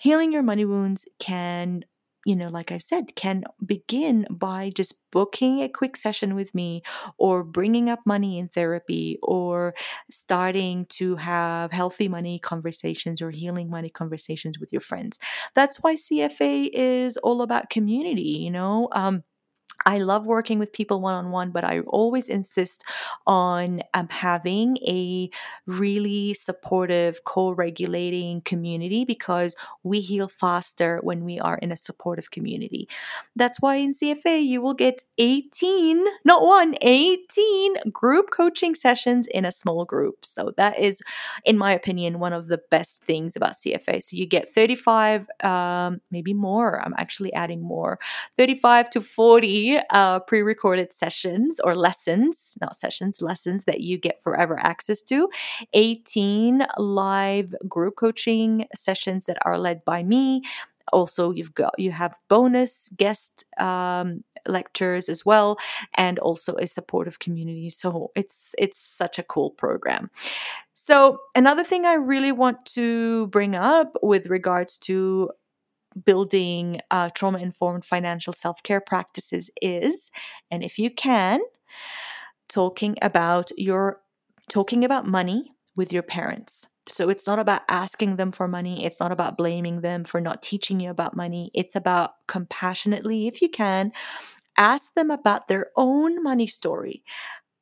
Healing 0.00 0.32
your 0.32 0.42
money 0.42 0.64
wounds 0.64 1.06
can 1.18 1.84
you 2.28 2.36
know, 2.36 2.50
like 2.50 2.70
I 2.70 2.76
said, 2.78 3.16
can 3.16 3.44
begin 3.64 4.26
by 4.30 4.70
just 4.74 4.94
booking 5.10 5.62
a 5.62 5.68
quick 5.68 5.96
session 5.96 6.34
with 6.34 6.54
me 6.54 6.82
or 7.16 7.42
bringing 7.42 7.88
up 7.88 8.00
money 8.04 8.38
in 8.38 8.48
therapy 8.48 9.18
or 9.22 9.74
starting 10.10 10.84
to 10.90 11.16
have 11.16 11.72
healthy 11.72 12.06
money 12.06 12.38
conversations 12.38 13.22
or 13.22 13.30
healing 13.30 13.70
money 13.70 13.88
conversations 13.88 14.58
with 14.58 14.72
your 14.72 14.82
friends. 14.82 15.18
That's 15.54 15.78
why 15.82 15.96
CFA 15.96 16.68
is 16.74 17.16
all 17.18 17.40
about 17.40 17.70
community, 17.70 18.38
you 18.44 18.50
know. 18.50 18.88
Um, 18.92 19.24
I 19.86 19.98
love 19.98 20.26
working 20.26 20.58
with 20.58 20.72
people 20.72 21.00
one 21.00 21.14
on 21.14 21.30
one, 21.30 21.50
but 21.50 21.64
I 21.64 21.80
always 21.80 22.28
insist 22.28 22.84
on 23.26 23.82
um, 23.94 24.08
having 24.08 24.76
a 24.78 25.30
really 25.66 26.34
supportive, 26.34 27.24
co 27.24 27.52
regulating 27.52 28.40
community 28.42 29.04
because 29.04 29.54
we 29.82 30.00
heal 30.00 30.28
faster 30.28 31.00
when 31.02 31.24
we 31.24 31.38
are 31.38 31.58
in 31.58 31.70
a 31.70 31.76
supportive 31.76 32.30
community. 32.30 32.88
That's 33.36 33.60
why 33.60 33.76
in 33.76 33.94
CFA, 33.94 34.44
you 34.44 34.60
will 34.60 34.74
get 34.74 35.02
18, 35.18 36.04
not 36.24 36.42
one, 36.42 36.74
18 36.82 37.90
group 37.92 38.30
coaching 38.30 38.74
sessions 38.74 39.26
in 39.28 39.44
a 39.44 39.52
small 39.52 39.84
group. 39.84 40.24
So 40.24 40.52
that 40.56 40.78
is, 40.78 41.02
in 41.44 41.56
my 41.56 41.72
opinion, 41.72 42.18
one 42.18 42.32
of 42.32 42.48
the 42.48 42.60
best 42.70 43.02
things 43.04 43.36
about 43.36 43.52
CFA. 43.52 44.02
So 44.02 44.16
you 44.16 44.26
get 44.26 44.48
35, 44.48 45.26
um, 45.44 46.00
maybe 46.10 46.34
more. 46.34 46.84
I'm 46.84 46.94
actually 46.96 47.32
adding 47.32 47.62
more, 47.62 47.98
35 48.36 48.90
to 48.90 49.00
40 49.00 49.46
uh, 49.90 50.20
pre 50.20 50.42
recorded 50.42 50.92
sessions 50.92 51.60
or 51.60 51.74
lessons, 51.74 52.56
not 52.60 52.76
sessions, 52.76 53.20
lessons 53.20 53.64
that 53.64 53.80
you 53.80 53.98
get 53.98 54.22
forever 54.22 54.58
access 54.60 55.02
to, 55.02 55.28
18 55.72 56.64
live 56.78 57.54
group 57.68 57.96
coaching 57.96 58.66
sessions 58.74 59.26
that 59.26 59.38
are 59.44 59.58
led 59.58 59.84
by 59.84 60.02
me. 60.02 60.42
Also, 60.92 61.32
you've 61.32 61.54
got 61.54 61.74
you 61.78 61.90
have 61.90 62.14
bonus 62.28 62.88
guest 62.96 63.44
um, 63.58 64.24
lectures 64.46 65.08
as 65.08 65.24
well, 65.26 65.58
and 65.94 66.18
also 66.18 66.54
a 66.56 66.66
supportive 66.66 67.18
community. 67.18 67.68
So 67.70 68.10
it's 68.14 68.54
it's 68.58 68.78
such 68.78 69.18
a 69.18 69.22
cool 69.22 69.50
program. 69.50 70.10
So 70.74 71.18
another 71.34 71.64
thing 71.64 71.84
I 71.84 71.94
really 71.94 72.32
want 72.32 72.64
to 72.76 73.26
bring 73.26 73.54
up 73.54 73.92
with 74.02 74.28
regards 74.28 74.78
to 74.78 75.30
building 76.04 76.80
uh, 76.90 77.10
trauma 77.14 77.38
informed 77.38 77.84
financial 77.84 78.32
self 78.32 78.62
care 78.62 78.80
practices 78.80 79.50
is, 79.62 80.10
and 80.50 80.62
if 80.62 80.78
you 80.78 80.90
can, 80.90 81.40
talking 82.48 82.96
about 83.02 83.50
your 83.56 84.00
talking 84.48 84.84
about 84.84 85.06
money 85.06 85.52
with 85.76 85.92
your 85.92 86.02
parents. 86.02 86.66
So 86.86 87.10
it's 87.10 87.26
not 87.26 87.38
about 87.38 87.62
asking 87.68 88.16
them 88.16 88.32
for 88.32 88.48
money. 88.48 88.84
It's 88.86 88.98
not 88.98 89.12
about 89.12 89.36
blaming 89.36 89.82
them 89.82 90.04
for 90.04 90.20
not 90.22 90.42
teaching 90.42 90.80
you 90.80 90.88
about 90.90 91.14
money. 91.14 91.50
It's 91.54 91.76
about 91.76 92.12
compassionately, 92.28 93.26
if 93.26 93.42
you 93.42 93.50
can, 93.50 93.92
ask 94.58 94.94
them 94.94 95.10
about 95.10 95.48
their 95.48 95.68
own 95.76 96.22
money 96.22 96.46
story. 96.46 97.04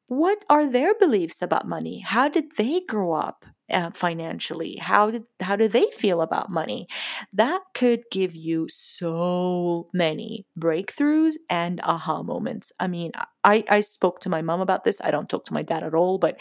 What 0.09 0.44
are 0.51 0.66
their 0.70 0.94
beliefs 0.94 1.42
about 1.42 1.68
money? 1.68 2.01
How 2.01 2.29
did 2.29 2.57
they 2.57 2.81
grow 2.88 3.14
up? 3.14 3.46
Uh, 3.72 3.90
financially 3.90 4.76
how 4.76 5.11
did 5.11 5.24
how 5.40 5.57
do 5.57 5.68
they 5.68 5.87
feel 5.96 6.20
about 6.20 6.50
money? 6.50 6.87
That 7.33 7.61
could 7.74 8.02
give 8.12 8.35
you 8.35 8.68
so 8.72 9.88
many 9.92 10.46
breakthroughs 10.59 11.35
and 11.50 11.81
aha 11.83 12.22
moments. 12.22 12.72
I 12.81 12.87
mean 12.88 13.12
i 13.44 13.64
i 13.70 13.81
spoke 13.81 14.20
to 14.20 14.29
my 14.29 14.42
mom 14.42 14.61
about 14.61 14.85
this 14.85 15.00
i 15.02 15.11
don't 15.11 15.29
talk 15.29 15.44
to 15.46 15.55
my 15.55 15.62
dad 15.62 15.83
at 15.83 15.94
all 15.94 16.18
but 16.18 16.37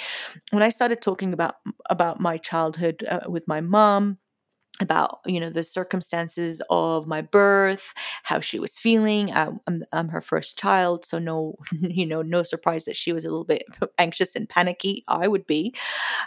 when 0.51 0.63
i 0.63 0.69
started 0.69 1.01
talking 1.01 1.33
about 1.33 1.55
about 1.89 2.19
my 2.19 2.38
childhood 2.38 3.03
uh, 3.09 3.19
with 3.27 3.47
my 3.47 3.61
mom 3.61 4.17
about 4.81 5.19
you 5.25 5.39
know 5.39 5.49
the 5.49 5.63
circumstances 5.63 6.61
of 6.69 7.07
my 7.07 7.21
birth 7.21 7.93
how 8.23 8.39
she 8.41 8.59
was 8.59 8.77
feeling 8.77 9.31
I'm, 9.31 9.59
I'm, 9.67 9.85
I'm, 9.93 10.09
her 10.09 10.21
first 10.21 10.57
child 10.57 11.05
so 11.05 11.17
no 11.17 11.55
you 11.71 12.05
know 12.05 12.21
no 12.21 12.43
surprise 12.43 12.85
that 12.85 12.95
she 12.95 13.13
was 13.13 13.23
a 13.23 13.29
little 13.29 13.45
bit 13.45 13.63
anxious 13.97 14.35
and 14.35 14.49
panicky 14.49 15.03
i 15.07 15.27
would 15.27 15.47
be. 15.47 15.73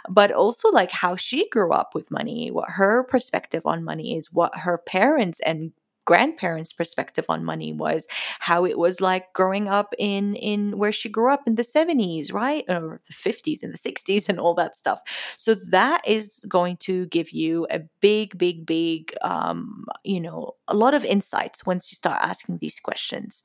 But 0.09 0.31
also 0.31 0.69
like 0.69 0.91
how 0.91 1.15
she 1.15 1.47
grew 1.49 1.71
up 1.71 1.93
with 1.93 2.11
money 2.11 2.49
what 2.51 2.69
her 2.71 3.03
perspective 3.03 3.63
on 3.65 3.83
money 3.83 4.15
is 4.17 4.31
what 4.33 4.55
her 4.57 4.77
parents 4.77 5.39
and 5.45 5.71
grandparents' 6.11 6.73
perspective 6.73 7.25
on 7.29 7.43
money 7.45 7.71
was, 7.73 8.07
how 8.39 8.65
it 8.65 8.77
was 8.77 8.95
like 9.09 9.25
growing 9.33 9.67
up 9.67 9.89
in 9.99 10.35
in 10.35 10.77
where 10.81 10.91
she 10.99 11.09
grew 11.17 11.31
up 11.35 11.43
in 11.47 11.55
the 11.55 11.63
70s, 11.63 12.33
right? 12.33 12.65
Or 12.69 13.01
the 13.07 13.13
50s 13.13 13.61
and 13.63 13.73
the 13.73 13.77
60s 13.77 14.27
and 14.29 14.39
all 14.39 14.55
that 14.55 14.75
stuff. 14.75 14.99
So 15.37 15.55
that 15.71 16.01
is 16.07 16.39
going 16.47 16.77
to 16.87 17.05
give 17.07 17.31
you 17.31 17.67
a 17.71 17.79
big, 18.01 18.37
big, 18.37 18.65
big 18.65 19.13
um, 19.21 19.85
you 20.03 20.19
know, 20.21 20.53
a 20.67 20.75
lot 20.75 20.93
of 20.93 21.03
insights 21.05 21.65
once 21.65 21.91
you 21.91 21.95
start 21.95 22.19
asking 22.21 22.57
these 22.59 22.79
questions. 22.79 23.43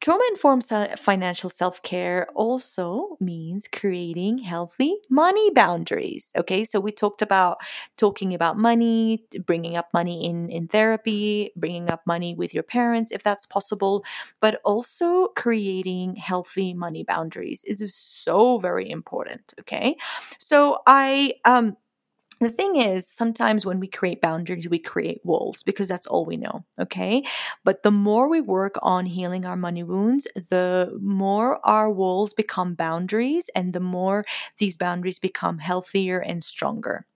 Trauma 0.00 0.22
informed 0.30 0.64
financial 0.96 1.50
self 1.50 1.82
care 1.82 2.28
also 2.36 3.16
means 3.20 3.66
creating 3.72 4.38
healthy 4.38 4.96
money 5.10 5.50
boundaries. 5.50 6.30
Okay, 6.36 6.64
so 6.64 6.78
we 6.78 6.92
talked 6.92 7.20
about 7.20 7.58
talking 7.96 8.32
about 8.32 8.56
money, 8.56 9.24
bringing 9.44 9.76
up 9.76 9.88
money 9.92 10.24
in, 10.24 10.50
in 10.50 10.68
therapy, 10.68 11.50
bringing 11.56 11.90
up 11.90 12.02
money 12.06 12.34
with 12.36 12.54
your 12.54 12.62
parents 12.62 13.10
if 13.10 13.24
that's 13.24 13.44
possible, 13.44 14.04
but 14.40 14.60
also 14.64 15.28
creating 15.36 16.14
healthy 16.14 16.72
money 16.74 17.02
boundaries 17.02 17.64
is 17.64 17.92
so 17.92 18.58
very 18.58 18.88
important. 18.88 19.52
Okay, 19.60 19.96
so 20.38 20.78
I, 20.86 21.34
um, 21.44 21.76
the 22.40 22.50
thing 22.50 22.76
is, 22.76 23.08
sometimes 23.08 23.66
when 23.66 23.80
we 23.80 23.88
create 23.88 24.20
boundaries, 24.20 24.68
we 24.68 24.78
create 24.78 25.20
walls 25.24 25.62
because 25.64 25.88
that's 25.88 26.06
all 26.06 26.24
we 26.24 26.36
know. 26.36 26.64
Okay. 26.80 27.24
But 27.64 27.82
the 27.82 27.90
more 27.90 28.28
we 28.28 28.40
work 28.40 28.76
on 28.82 29.06
healing 29.06 29.44
our 29.44 29.56
money 29.56 29.82
wounds, 29.82 30.26
the 30.36 30.96
more 31.02 31.58
our 31.66 31.90
walls 31.90 32.32
become 32.34 32.74
boundaries 32.74 33.50
and 33.56 33.72
the 33.72 33.80
more 33.80 34.24
these 34.58 34.76
boundaries 34.76 35.18
become 35.18 35.58
healthier 35.58 36.20
and 36.20 36.44
stronger. 36.44 37.07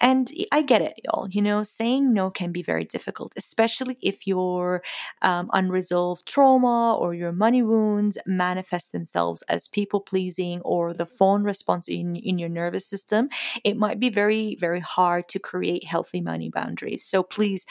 And 0.00 0.30
I 0.52 0.62
get 0.62 0.82
it, 0.82 0.94
y'all. 1.04 1.28
You 1.30 1.42
know, 1.42 1.62
saying 1.62 2.12
no 2.12 2.30
can 2.30 2.52
be 2.52 2.62
very 2.62 2.84
difficult, 2.84 3.32
especially 3.36 3.96
if 4.02 4.26
your 4.26 4.82
um, 5.22 5.50
unresolved 5.52 6.26
trauma 6.26 6.94
or 6.96 7.14
your 7.14 7.32
money 7.32 7.62
wounds 7.62 8.18
manifest 8.26 8.92
themselves 8.92 9.42
as 9.42 9.68
people 9.68 10.00
pleasing 10.00 10.60
or 10.62 10.92
the 10.94 11.06
fawn 11.06 11.44
response 11.44 11.88
in, 11.88 12.16
in 12.16 12.38
your 12.38 12.48
nervous 12.48 12.86
system. 12.86 13.28
It 13.64 13.76
might 13.76 14.00
be 14.00 14.08
very, 14.08 14.56
very 14.56 14.80
hard 14.80 15.28
to 15.30 15.38
create 15.38 15.84
healthy 15.84 16.20
money 16.20 16.48
boundaries. 16.50 17.04
So 17.04 17.22
please, 17.22 17.64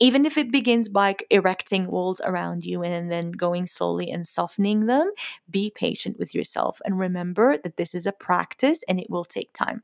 even 0.00 0.24
if 0.24 0.38
it 0.38 0.52
begins 0.52 0.88
by 0.88 1.16
erecting 1.30 1.86
walls 1.86 2.20
around 2.24 2.64
you 2.64 2.82
and 2.82 3.10
then 3.10 3.32
going 3.32 3.66
slowly 3.66 4.10
and 4.10 4.26
softening 4.26 4.86
them, 4.86 5.10
be 5.50 5.70
patient 5.74 6.18
with 6.18 6.34
yourself 6.34 6.80
and 6.84 6.98
remember 6.98 7.58
that 7.58 7.76
this 7.76 7.94
is 7.94 8.06
a 8.06 8.12
practice 8.12 8.80
and 8.88 9.00
it 9.00 9.10
will 9.10 9.24
take 9.24 9.52
time. 9.52 9.82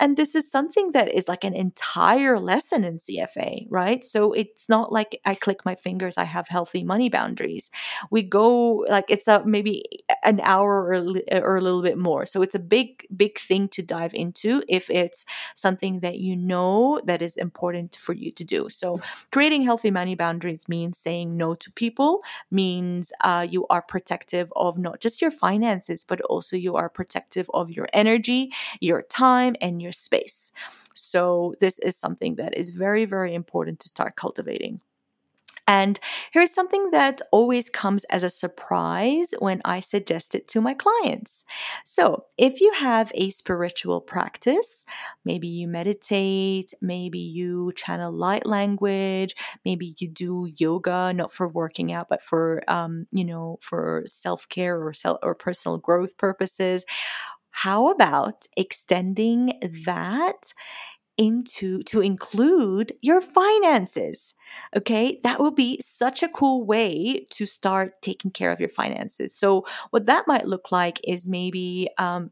And 0.00 0.16
this 0.16 0.34
is 0.34 0.50
something 0.50 0.92
that 0.92 1.12
is 1.12 1.26
like 1.26 1.42
an 1.42 1.54
entire 1.54 2.38
lesson 2.38 2.84
in 2.84 2.98
CFA, 2.98 3.66
right? 3.68 4.04
So 4.04 4.32
it's 4.32 4.68
not 4.68 4.92
like 4.92 5.20
I 5.24 5.34
click 5.34 5.64
my 5.64 5.74
fingers, 5.74 6.16
I 6.16 6.24
have 6.24 6.48
healthy 6.48 6.84
money 6.84 7.08
boundaries. 7.08 7.70
We 8.10 8.22
go 8.22 8.84
like 8.88 9.06
it's 9.08 9.26
a 9.26 9.42
maybe 9.44 9.84
an 10.22 10.40
hour 10.40 10.84
or, 10.84 10.94
or 11.32 11.56
a 11.56 11.60
little 11.60 11.82
bit 11.82 11.98
more. 11.98 12.26
So 12.26 12.42
it's 12.42 12.54
a 12.54 12.60
big, 12.60 13.06
big 13.16 13.38
thing 13.38 13.68
to 13.68 13.82
dive 13.82 14.14
into 14.14 14.62
if 14.68 14.88
it's 14.90 15.24
something 15.54 16.00
that 16.00 16.18
you 16.18 16.36
know 16.36 17.00
that 17.04 17.22
is 17.22 17.36
important 17.36 17.96
for 17.96 18.12
you 18.12 18.30
to 18.32 18.44
do. 18.44 18.68
So 18.68 19.00
creating 19.38 19.62
healthy 19.62 19.90
money 19.90 20.16
boundaries 20.16 20.68
means 20.68 20.98
saying 20.98 21.36
no 21.36 21.54
to 21.54 21.70
people, 21.72 22.22
means 22.50 23.12
uh, 23.22 23.46
you 23.48 23.66
are 23.68 23.82
protective 23.82 24.52
of 24.56 24.78
not 24.78 25.00
just 25.00 25.22
your 25.22 25.30
finances, 25.30 26.04
but 26.04 26.20
also 26.22 26.56
you 26.56 26.74
are 26.76 26.88
protective 26.88 27.48
of 27.54 27.70
your 27.70 27.88
energy, 27.92 28.50
your 28.80 29.02
time 29.02 29.28
time 29.28 29.56
and 29.60 29.82
your 29.82 29.92
space. 29.92 30.52
So, 30.94 31.54
this 31.60 31.78
is 31.80 31.96
something 31.96 32.36
that 32.36 32.56
is 32.56 32.70
very, 32.70 33.04
very 33.04 33.34
important 33.34 33.80
to 33.80 33.88
start 33.88 34.16
cultivating. 34.16 34.80
And 35.68 36.00
here's 36.32 36.52
something 36.54 36.90
that 36.92 37.20
always 37.30 37.70
comes 37.70 38.04
as 38.04 38.22
a 38.24 38.30
surprise 38.30 39.28
when 39.38 39.60
I 39.66 39.80
suggest 39.80 40.34
it 40.34 40.48
to 40.48 40.62
my 40.62 40.74
clients. 40.74 41.44
So, 41.84 42.24
if 42.38 42.60
you 42.60 42.72
have 42.72 43.12
a 43.14 43.30
spiritual 43.30 44.00
practice, 44.00 44.86
maybe 45.26 45.46
you 45.48 45.68
meditate, 45.68 46.72
maybe 46.80 47.18
you 47.20 47.72
channel 47.76 48.12
light 48.12 48.46
language, 48.46 49.36
maybe 49.64 49.94
you 49.98 50.08
do 50.08 50.50
yoga, 50.56 51.12
not 51.14 51.32
for 51.32 51.48
working 51.48 51.92
out, 51.92 52.08
but 52.08 52.22
for, 52.22 52.62
um, 52.68 53.06
you 53.12 53.24
know, 53.24 53.58
for 53.60 54.04
self 54.06 54.48
care 54.48 54.76
or, 54.80 54.94
or 55.22 55.34
personal 55.34 55.78
growth 55.78 56.16
purposes 56.16 56.84
how 57.50 57.88
about 57.90 58.46
extending 58.56 59.58
that 59.84 60.52
into 61.18 61.82
to 61.84 62.00
include 62.00 62.94
your 63.02 63.20
finances. 63.20 64.34
Okay, 64.76 65.20
that 65.24 65.40
will 65.40 65.50
be 65.50 65.80
such 65.84 66.22
a 66.22 66.28
cool 66.28 66.64
way 66.64 67.26
to 67.30 67.46
start 67.46 68.00
taking 68.02 68.30
care 68.30 68.52
of 68.52 68.60
your 68.60 68.68
finances. 68.70 69.34
So, 69.34 69.66
what 69.90 70.06
that 70.06 70.26
might 70.26 70.46
look 70.46 70.72
like 70.72 71.00
is 71.04 71.28
maybe 71.28 71.88
um, 71.98 72.30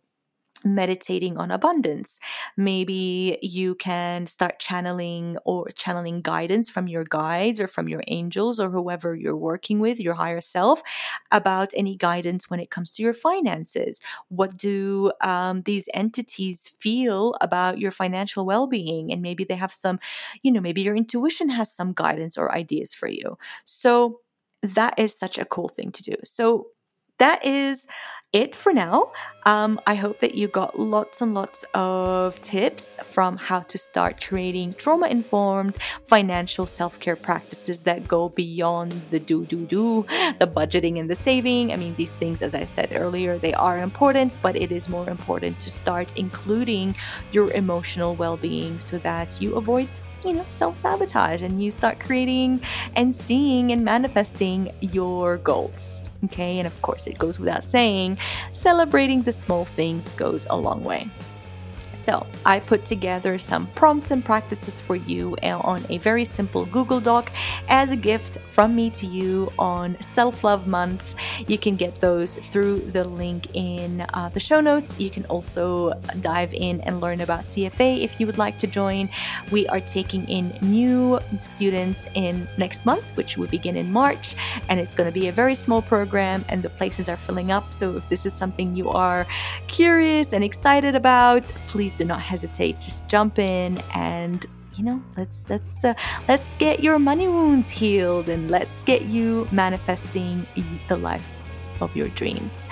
meditating 0.67 1.37
on 1.39 1.51
abundance. 1.51 2.19
Maybe 2.57 3.39
you 3.43 3.75
can 3.77 4.27
start 4.27 4.59
channeling 4.59 5.39
or 5.45 5.69
channeling 5.71 6.21
guidance 6.23 6.69
from 6.69 6.89
your 6.89 7.05
guides 7.05 7.61
or 7.61 7.69
from 7.69 7.89
your 7.89 8.03
angels 8.09 8.61
or 8.61 8.71
whoever 8.71 9.15
you're 9.15 9.37
working 9.37 9.81
with, 9.81 10.01
your 10.01 10.15
higher 10.15 10.41
self, 10.41 10.83
about 11.33 11.71
any 11.77 11.97
guidance 11.97 12.51
when 12.51 12.61
it 12.61 12.71
comes 12.71 12.91
to 12.93 13.03
your 13.03 13.15
finances. 13.15 14.01
What 14.29 14.57
do 14.57 15.13
um, 15.21 15.63
these 15.63 15.89
entities 15.95 16.73
feel 16.79 17.35
about 17.41 17.79
your 17.79 17.91
financial 17.91 18.45
well 18.45 18.67
being? 18.67 19.13
And 19.13 19.23
maybe 19.23 19.45
they 19.45 19.57
have 19.57 19.73
some, 19.73 19.99
you 20.43 20.53
know, 20.53 20.61
maybe 20.61 20.83
your 20.83 20.97
intuition 20.97 21.49
has 21.51 21.73
some 21.73 21.93
guidance 21.93 22.37
or 22.39 22.55
ideas 22.55 22.95
for 22.95 23.09
you. 23.09 23.39
So, 23.65 24.21
that 24.63 24.95
is 24.99 25.17
such 25.17 25.39
a 25.39 25.45
cool 25.45 25.69
thing 25.69 25.93
to 25.93 26.03
do. 26.03 26.15
So, 26.25 26.69
that 27.19 27.45
is 27.45 27.87
it 28.33 28.55
for 28.55 28.73
now. 28.73 29.13
Um, 29.45 29.81
I 29.87 29.95
hope 29.95 30.21
that 30.21 30.35
you 30.35 30.49
got 30.49 30.79
lots 30.79 31.23
and 31.23 31.33
lots 31.33 31.65
of 31.75 32.41
tips 32.43 32.97
from 33.03 33.37
how 33.37 33.61
to 33.61 33.79
start 33.79 34.23
creating 34.23 34.75
trauma 34.75 35.07
informed 35.07 35.77
financial 36.09 36.67
self 36.67 36.99
care 36.99 37.17
practices 37.17 37.83
that 37.83 38.09
go 38.09 38.29
beyond 38.29 38.93
the 39.11 39.21
do, 39.21 39.47
do, 39.47 39.65
do, 39.67 40.05
the 40.41 40.47
budgeting 40.47 40.99
and 40.99 41.09
the 41.09 41.15
saving. 41.15 41.73
I 41.73 41.77
mean, 41.77 41.95
these 41.95 42.15
things, 42.17 42.43
as 42.43 42.55
I 42.55 42.65
said 42.65 42.93
earlier, 42.95 43.39
they 43.39 43.55
are 43.55 43.79
important, 43.79 44.33
but 44.43 44.57
it 44.57 44.73
is 44.73 44.89
more 44.89 45.09
important 45.09 45.61
to 45.61 45.71
start 45.71 46.19
including 46.19 46.97
your 47.33 47.51
emotional 47.53 48.17
well 48.17 48.37
being 48.37 48.79
so 48.81 48.99
that 48.99 49.41
you 49.41 49.55
avoid 49.55 49.89
you 50.27 50.35
know, 50.35 50.45
self 50.49 50.77
sabotage 50.77 51.43
and 51.43 51.63
you 51.63 51.71
start 51.71 52.01
creating 52.01 52.61
and 52.95 53.15
seeing 53.15 53.73
and 53.73 53.85
manifesting 53.85 54.73
your 54.81 55.39
goals. 55.39 56.03
Okay, 56.25 56.59
and 56.59 56.67
of 56.67 56.83
course, 56.83 57.07
it 57.07 57.19
goes 57.19 57.39
without 57.39 57.63
saying, 57.63 58.19
celebrating 58.53 59.23
the 59.23 59.33
small 59.33 59.65
things 59.65 60.13
goes 60.13 60.47
a 60.51 60.57
long 60.57 60.83
way. 60.83 61.09
So 62.07 62.25
I 62.45 62.61
put 62.61 62.85
together 62.85 63.37
some 63.37 63.67
prompts 63.75 64.13
and 64.13 64.25
practices 64.25 64.81
for 64.81 64.95
you 64.95 65.37
uh, 65.43 65.59
on 65.59 65.85
a 65.89 65.99
very 65.99 66.25
simple 66.25 66.65
Google 66.65 67.01
Doc 67.01 67.33
as 67.69 67.91
a 67.91 67.97
gift 67.97 68.39
from 68.47 68.77
me 68.77 68.91
to 68.91 69.09
you 69.09 69.53
on 69.59 70.01
Self 70.01 70.45
Love 70.45 70.69
Month. 70.69 71.17
You 71.49 71.59
can 71.59 71.75
get 71.75 71.97
those 71.97 72.37
through 72.37 72.79
the 72.93 73.03
link 73.03 73.49
in 73.55 74.07
uh, 74.15 74.29
the 74.29 74.39
show 74.39 74.61
notes. 74.61 74.97
You 75.01 75.11
can 75.11 75.25
also 75.25 75.95
dive 76.21 76.55
in 76.55 76.81
and 76.83 77.01
learn 77.01 77.23
about 77.23 77.41
CFA 77.41 78.05
if 78.05 78.21
you 78.21 78.27
would 78.27 78.39
like 78.39 78.57
to 78.61 78.69
join. 78.69 79.11
We 79.51 79.67
are 79.67 79.81
taking 79.81 80.29
in 80.29 80.57
new 80.63 81.19
students 81.41 82.07
in 82.15 82.47
next 82.57 82.87
month, 82.87 83.05
which 83.17 83.37
will 83.37 83.49
begin 83.49 83.77
in 83.77 83.91
March, 83.91 84.37
and 84.69 84.79
it's 84.79 84.95
going 84.95 85.13
to 85.13 85.21
be 85.21 85.27
a 85.27 85.33
very 85.33 85.57
small 85.57 85.83
program, 85.83 86.45
and 86.49 86.63
the 86.63 86.71
places 86.71 87.09
are 87.09 87.17
filling 87.17 87.51
up. 87.51 87.73
So 87.73 87.97
if 87.97 88.09
this 88.09 88.25
is 88.25 88.33
something 88.33 88.77
you 88.77 88.91
are 88.91 89.27
curious 89.67 90.33
and 90.33 90.45
excited 90.45 90.95
about, 90.95 91.47
please 91.67 91.96
do 91.97 92.05
not 92.05 92.21
hesitate. 92.21 92.81
Just 92.81 93.09
jump 93.09 93.39
in 93.39 93.79
and 93.95 94.47
you 94.75 94.85
know 94.85 95.03
let's 95.17 95.49
let's 95.49 95.85
uh, 95.85 95.95
let's 96.29 96.55
get 96.57 96.81
your 96.81 96.99
money 96.99 97.27
wounds 97.27 97.69
healed 97.69 98.29
and 98.29 98.51
let's 98.51 98.83
get 98.83 99.03
you 99.03 99.49
manifesting 99.51 100.47
the 100.89 100.97
life 100.97 101.29
of 101.81 101.95
your 101.97 102.09
dreams. 102.09 102.69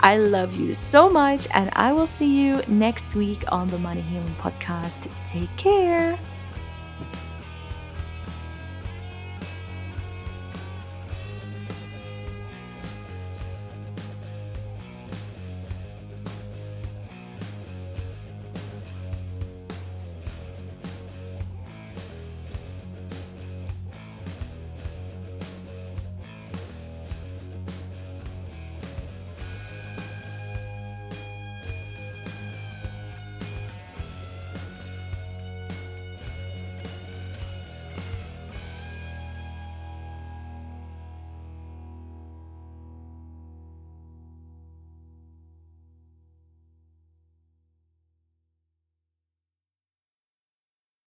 I 0.00 0.18
love 0.18 0.54
you 0.54 0.74
so 0.74 1.08
much 1.08 1.46
and 1.52 1.70
I 1.74 1.92
will 1.92 2.06
see 2.06 2.44
you 2.46 2.62
next 2.68 3.14
week 3.14 3.44
on 3.48 3.68
the 3.68 3.78
Money 3.78 4.02
Healing 4.02 4.36
podcast. 4.40 5.08
Take 5.24 5.54
care. 5.56 6.18